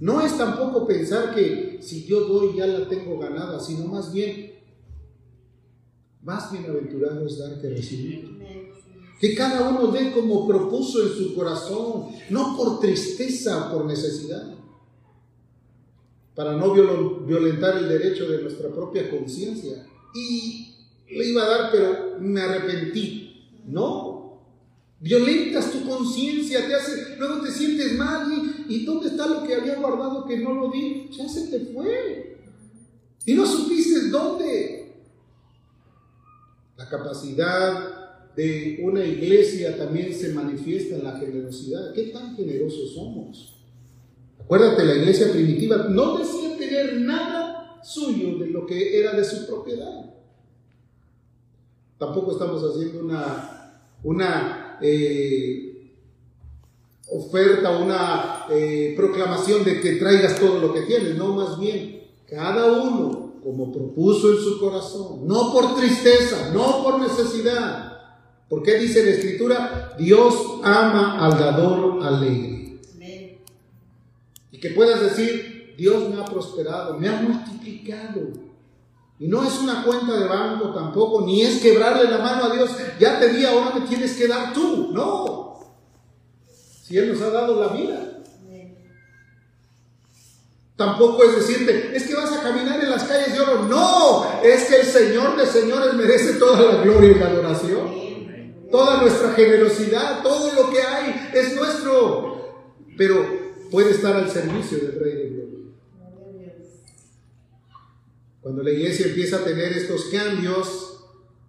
No 0.00 0.20
es 0.20 0.36
tampoco 0.36 0.86
pensar 0.86 1.34
que 1.34 1.78
si 1.80 2.04
yo 2.04 2.26
doy 2.26 2.56
ya 2.56 2.66
la 2.66 2.88
tengo 2.88 3.18
ganada, 3.18 3.58
sino 3.60 3.86
más 3.86 4.12
bien, 4.12 4.52
más 6.22 6.52
bienaventurado 6.52 7.26
es 7.26 7.38
dar 7.38 7.60
que 7.60 7.70
recibir. 7.70 8.65
Que 9.20 9.34
cada 9.34 9.68
uno 9.70 9.88
dé 9.88 10.12
como 10.12 10.46
propuso 10.46 11.02
en 11.02 11.14
su 11.14 11.34
corazón, 11.34 12.08
no 12.30 12.56
por 12.56 12.80
tristeza 12.80 13.66
o 13.68 13.72
por 13.72 13.86
necesidad, 13.86 14.54
para 16.34 16.52
no 16.52 16.72
violentar 17.24 17.78
el 17.78 17.88
derecho 17.88 18.28
de 18.30 18.42
nuestra 18.42 18.68
propia 18.68 19.10
conciencia. 19.10 19.86
Y 20.14 20.74
le 21.08 21.30
iba 21.30 21.44
a 21.44 21.48
dar, 21.48 21.70
pero 21.72 22.18
me 22.20 22.40
arrepentí. 22.42 23.48
No, 23.66 24.42
violentas 25.00 25.72
tu 25.72 25.88
conciencia, 25.88 26.66
te 26.66 26.74
hace, 26.74 27.16
luego 27.18 27.42
te 27.42 27.50
sientes 27.50 27.96
mal 27.96 28.30
y, 28.32 28.74
y, 28.74 28.84
¿dónde 28.84 29.08
está 29.08 29.26
lo 29.26 29.44
que 29.44 29.54
había 29.54 29.76
guardado 29.76 30.26
que 30.26 30.38
no 30.38 30.54
lo 30.54 30.70
di? 30.70 31.08
Ya 31.10 31.28
se 31.28 31.48
te 31.48 31.72
fue. 31.72 32.36
Y 33.24 33.34
no 33.34 33.46
supiste 33.46 34.08
dónde. 34.08 34.94
La 36.76 36.88
capacidad 36.88 37.95
de 38.36 38.80
una 38.82 39.02
iglesia 39.02 39.78
también 39.78 40.12
se 40.14 40.34
manifiesta 40.34 40.98
la 40.98 41.18
generosidad. 41.18 41.94
¿Qué 41.94 42.08
tan 42.08 42.36
generosos 42.36 42.92
somos? 42.94 43.54
Acuérdate, 44.38 44.84
la 44.84 44.94
iglesia 44.94 45.32
primitiva 45.32 45.88
no 45.88 46.18
decía 46.18 46.56
tener 46.58 47.00
nada 47.00 47.80
suyo 47.82 48.36
de 48.38 48.48
lo 48.48 48.66
que 48.66 48.98
era 48.98 49.14
de 49.14 49.24
su 49.24 49.46
propiedad. 49.46 50.14
Tampoco 51.98 52.32
estamos 52.32 52.62
haciendo 52.62 53.00
una, 53.00 53.80
una 54.02 54.78
eh, 54.82 55.94
oferta, 57.08 57.78
una 57.78 58.44
eh, 58.50 58.92
proclamación 58.94 59.64
de 59.64 59.80
que 59.80 59.92
traigas 59.92 60.38
todo 60.38 60.58
lo 60.58 60.74
que 60.74 60.82
tienes, 60.82 61.16
no, 61.16 61.34
más 61.34 61.58
bien, 61.58 62.02
cada 62.28 62.82
uno 62.82 63.40
como 63.42 63.72
propuso 63.72 64.30
en 64.30 64.38
su 64.38 64.60
corazón, 64.60 65.26
no 65.26 65.52
por 65.54 65.74
tristeza, 65.76 66.50
no 66.52 66.82
por 66.84 67.00
necesidad, 67.00 67.95
¿Por 68.48 68.62
qué 68.62 68.78
dice 68.78 69.04
la 69.04 69.10
escritura? 69.10 69.94
Dios 69.98 70.60
ama 70.62 71.24
al 71.24 71.38
dador 71.38 72.04
alegre. 72.04 72.78
Y 74.52 74.60
que 74.60 74.70
puedas 74.70 75.00
decir, 75.00 75.74
Dios 75.76 76.08
me 76.08 76.20
ha 76.20 76.24
prosperado, 76.24 76.96
me 76.98 77.08
ha 77.08 77.20
multiplicado. 77.20 78.22
Y 79.18 79.28
no 79.28 79.42
es 79.42 79.58
una 79.58 79.82
cuenta 79.82 80.18
de 80.18 80.26
banco 80.26 80.72
tampoco, 80.72 81.22
ni 81.26 81.42
es 81.42 81.60
quebrarle 81.60 82.10
la 82.10 82.18
mano 82.18 82.44
a 82.44 82.54
Dios, 82.54 82.70
ya 83.00 83.18
te 83.18 83.30
di, 83.30 83.44
ahora 83.44 83.74
me 83.74 83.86
tienes 83.86 84.16
que 84.16 84.28
dar 84.28 84.52
tú. 84.52 84.90
No. 84.92 85.58
Si 86.84 86.96
Él 86.96 87.12
nos 87.12 87.20
ha 87.22 87.30
dado 87.30 87.60
la 87.60 87.68
vida. 87.68 88.12
Tampoco 90.76 91.24
es 91.24 91.36
decirte, 91.36 91.96
es 91.96 92.06
que 92.06 92.14
vas 92.14 92.30
a 92.32 92.42
caminar 92.42 92.78
en 92.84 92.90
las 92.90 93.04
calles 93.04 93.32
de 93.32 93.40
oro. 93.40 93.62
No, 93.62 94.42
es 94.42 94.64
que 94.64 94.76
el 94.76 94.86
Señor 94.86 95.34
de 95.36 95.46
señores 95.46 95.94
merece 95.94 96.34
toda 96.34 96.60
la 96.60 96.82
gloria 96.82 97.10
y 97.10 97.14
la 97.14 97.26
adoración. 97.28 98.05
Toda 98.70 99.02
nuestra 99.02 99.32
generosidad, 99.32 100.22
todo 100.22 100.52
lo 100.54 100.70
que 100.70 100.80
hay 100.80 101.30
es 101.34 101.54
nuestro. 101.56 102.36
Pero 102.96 103.24
puede 103.70 103.90
estar 103.90 104.16
al 104.16 104.30
servicio 104.30 104.78
del 104.78 105.00
Rey 105.00 105.12
de 105.12 105.28
Gloria. 105.30 105.46
Cuando 108.40 108.62
la 108.62 108.70
iglesia 108.70 109.06
empieza 109.06 109.36
a 109.36 109.44
tener 109.44 109.72
estos 109.72 110.04
cambios, 110.06 111.00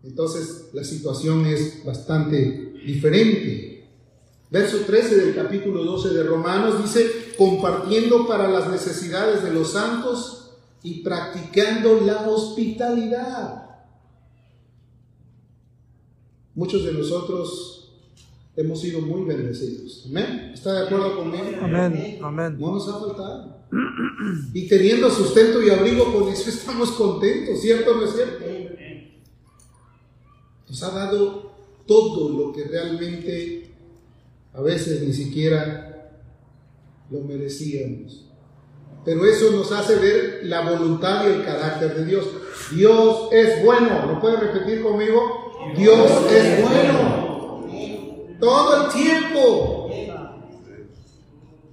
entonces 0.03 0.69
la 0.73 0.83
situación 0.83 1.45
es 1.45 1.83
bastante 1.85 2.73
diferente. 2.85 3.87
Verso 4.49 4.79
13 4.79 5.17
del 5.17 5.35
capítulo 5.35 5.83
12 5.83 6.09
de 6.09 6.23
Romanos 6.23 6.81
dice, 6.81 7.33
compartiendo 7.37 8.25
para 8.25 8.47
las 8.47 8.69
necesidades 8.69 9.43
de 9.43 9.51
los 9.51 9.73
santos 9.73 10.51
y 10.83 11.03
practicando 11.03 11.99
la 12.01 12.29
hospitalidad. 12.29 13.66
Muchos 16.57 16.85
de 16.85 16.91
nosotros 16.91 17.93
hemos 18.55 18.81
sido 18.81 18.99
muy 18.99 19.25
bendecidos. 19.25 20.05
¿Amén? 20.09 20.49
¿Está 20.55 20.73
de 20.73 20.87
acuerdo 20.87 21.15
conmigo? 21.15 21.43
Amén. 21.61 22.17
Amén. 22.19 22.57
No 22.59 22.71
nos 22.71 22.89
ha 22.89 22.99
faltado. 22.99 23.57
Y 24.55 24.67
teniendo 24.67 25.11
sustento 25.11 25.61
y 25.61 25.69
abrigo, 25.69 26.11
con 26.11 26.27
eso 26.29 26.49
estamos 26.49 26.93
contentos, 26.93 27.61
¿cierto 27.61 27.91
o 27.91 27.95
no 27.97 28.05
es 28.05 28.15
cierto? 28.15 28.45
Nos 30.67 30.81
ha 30.81 30.89
dado 30.89 31.51
todo 31.85 32.29
lo 32.29 32.51
que 32.51 32.63
realmente 32.63 33.69
a 34.51 34.61
veces 34.61 35.03
ni 35.03 35.13
siquiera 35.13 36.23
lo 37.11 37.19
merecíamos. 37.19 38.25
Pero 39.05 39.27
eso 39.27 39.51
nos 39.51 39.71
hace 39.71 39.95
ver 39.97 40.39
la 40.45 40.67
voluntad 40.67 41.23
y 41.27 41.33
el 41.33 41.45
carácter 41.45 41.97
de 41.97 42.05
Dios. 42.05 42.25
Dios 42.73 43.29
es 43.31 43.63
bueno. 43.63 44.07
¿Lo 44.07 44.19
puede 44.19 44.37
repetir 44.37 44.81
conmigo? 44.81 45.46
Dios 45.75 46.11
es 46.31 46.61
bueno. 46.61 47.65
Todo 48.39 48.85
el 48.85 48.93
tiempo. 48.93 49.89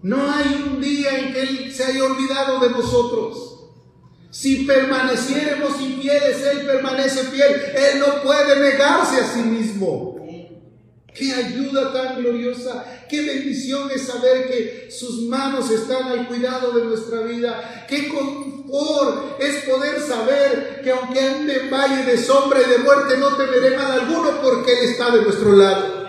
No 0.02 0.30
hay 0.30 0.64
un 0.66 0.80
día 0.80 1.18
en 1.18 1.32
que 1.32 1.42
Él 1.42 1.72
se 1.72 1.84
haya 1.84 2.04
olvidado 2.04 2.60
de 2.60 2.70
nosotros. 2.70 3.70
Si 4.30 4.64
permaneciéramos 4.64 5.80
infieles, 5.80 6.42
Él 6.42 6.66
permanece 6.66 7.24
fiel. 7.24 7.52
Él 7.74 8.00
no 8.00 8.22
puede 8.22 8.60
negarse 8.60 9.20
a 9.20 9.28
sí 9.28 9.40
mismo. 9.40 10.13
Qué 11.14 11.32
ayuda 11.32 11.92
tan 11.92 12.16
gloriosa, 12.16 12.84
qué 13.08 13.22
bendición 13.22 13.88
es 13.94 14.02
saber 14.02 14.48
que 14.48 14.90
sus 14.90 15.22
manos 15.22 15.70
están 15.70 16.08
al 16.08 16.26
cuidado 16.26 16.72
de 16.72 16.84
nuestra 16.84 17.20
vida. 17.20 17.86
Qué 17.88 18.08
confort 18.08 19.40
es 19.40 19.64
poder 19.64 20.00
saber 20.00 20.80
que 20.82 20.90
aunque 20.90 21.20
ande 21.20 21.56
en 21.56 21.70
valle 21.70 22.04
de 22.04 22.18
sombra 22.18 22.60
y 22.60 22.68
de 22.68 22.78
muerte, 22.78 23.16
no 23.16 23.36
temeré 23.36 23.76
mal 23.76 23.92
alguno 23.92 24.42
porque 24.42 24.72
Él 24.72 24.90
está 24.90 25.10
de 25.14 25.22
nuestro 25.22 25.52
lado 25.54 26.04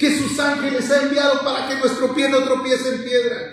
que 0.00 0.18
sus 0.18 0.40
ángeles 0.40 0.90
ha 0.90 1.02
enviado 1.02 1.44
para 1.44 1.68
que 1.68 1.74
nuestro 1.74 2.14
pie 2.14 2.30
no 2.30 2.38
tropiece 2.38 2.88
en 2.88 3.04
piedra, 3.04 3.52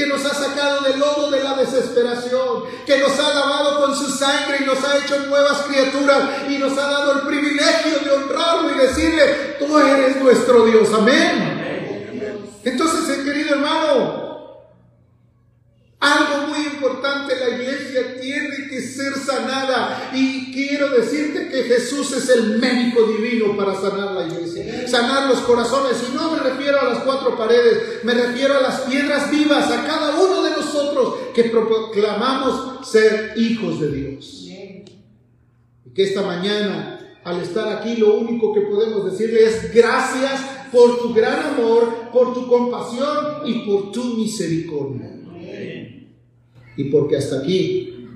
que 0.00 0.06
nos 0.06 0.24
ha 0.24 0.32
sacado 0.32 0.80
del 0.80 0.98
lodo 0.98 1.30
de 1.30 1.44
la 1.44 1.52
desesperación, 1.56 2.64
que 2.86 2.96
nos 3.00 3.18
ha 3.18 3.34
lavado 3.34 3.84
con 3.84 3.94
su 3.94 4.10
sangre 4.10 4.60
y 4.62 4.64
nos 4.64 4.82
ha 4.82 4.96
hecho 4.96 5.26
nuevas 5.26 5.58
criaturas 5.68 6.48
y 6.48 6.56
nos 6.56 6.72
ha 6.78 6.86
dado 6.88 7.12
el 7.12 7.26
privilegio 7.26 7.98
de 8.02 8.10
honrarlo 8.10 8.74
y 8.74 8.78
decirle, 8.78 9.56
tú 9.58 9.78
eres 9.78 10.16
nuestro 10.16 10.64
Dios, 10.64 10.88
amén. 10.94 12.48
Entonces, 12.64 13.18
querido 13.18 13.56
hermano, 13.56 14.30
algo 16.00 16.46
muy 16.46 16.60
importante, 16.60 17.36
la 17.36 17.50
iglesia 17.50 18.18
tiene 18.18 18.68
que 18.70 18.80
ser 18.80 19.12
sanada. 19.18 20.10
Y 20.14 20.50
quiero 20.50 20.88
decirte 20.88 21.29
que 21.50 21.64
Jesús 21.64 22.12
es 22.12 22.28
el 22.30 22.58
médico 22.58 23.02
divino 23.06 23.56
para 23.56 23.74
sanar 23.74 24.12
la 24.12 24.26
iglesia. 24.26 24.88
Sanar 24.88 25.28
los 25.28 25.40
corazones. 25.40 25.96
Y 26.08 26.14
no 26.14 26.32
me 26.32 26.38
refiero 26.38 26.80
a 26.80 26.84
las 26.84 26.98
cuatro 27.04 27.36
paredes, 27.36 28.04
me 28.04 28.14
refiero 28.14 28.56
a 28.56 28.60
las 28.60 28.80
piedras 28.82 29.30
vivas, 29.30 29.70
a 29.70 29.84
cada 29.84 30.18
uno 30.20 30.42
de 30.42 30.50
nosotros 30.50 31.14
que 31.34 31.44
proclamamos 31.44 32.86
ser 32.88 33.34
hijos 33.36 33.80
de 33.80 33.92
Dios. 33.92 34.46
Y 35.84 35.90
que 35.94 36.04
esta 36.04 36.22
mañana, 36.22 37.18
al 37.24 37.40
estar 37.40 37.76
aquí, 37.76 37.96
lo 37.96 38.14
único 38.14 38.54
que 38.54 38.62
podemos 38.62 39.10
decirle 39.10 39.44
es 39.44 39.74
gracias 39.74 40.40
por 40.72 41.00
tu 41.00 41.12
gran 41.12 41.54
amor, 41.54 42.10
por 42.12 42.32
tu 42.32 42.46
compasión 42.46 43.42
y 43.44 43.66
por 43.66 43.90
tu 43.90 44.04
misericordia 44.16 45.20
y 46.80 46.84
porque 46.84 47.16
hasta 47.16 47.40
aquí 47.40 48.06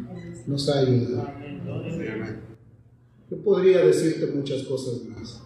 nos 0.47 0.68
ha 0.68 0.81
ayudado. 0.81 1.29
Yo 3.31 3.39
podría 3.39 3.85
decirte 3.85 4.27
muchas 4.35 4.65
cosas 4.65 5.03
más, 5.05 5.41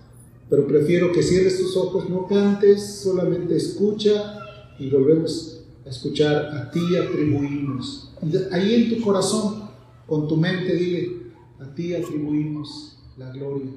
pero 0.50 0.66
prefiero 0.66 1.12
que 1.12 1.22
cierres 1.22 1.58
tus 1.58 1.76
ojos, 1.76 2.08
no 2.08 2.26
cantes, 2.26 3.00
solamente 3.02 3.56
escucha 3.56 4.38
y 4.78 4.90
volvemos 4.90 5.60
a 5.86 5.90
escuchar 5.90 6.46
a 6.56 6.70
ti 6.70 6.96
atribuimos. 6.96 8.12
Ahí 8.50 8.74
en 8.74 8.96
tu 8.96 9.04
corazón, 9.04 9.68
con 10.06 10.26
tu 10.26 10.36
mente, 10.36 10.74
dile, 10.74 11.32
a 11.60 11.74
ti 11.74 11.94
atribuimos 11.94 12.98
la 13.16 13.30
gloria, 13.30 13.70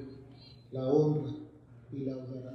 la 0.72 0.88
honra 0.88 1.34
y 1.92 2.00
la 2.06 2.14
adoración. 2.14 2.51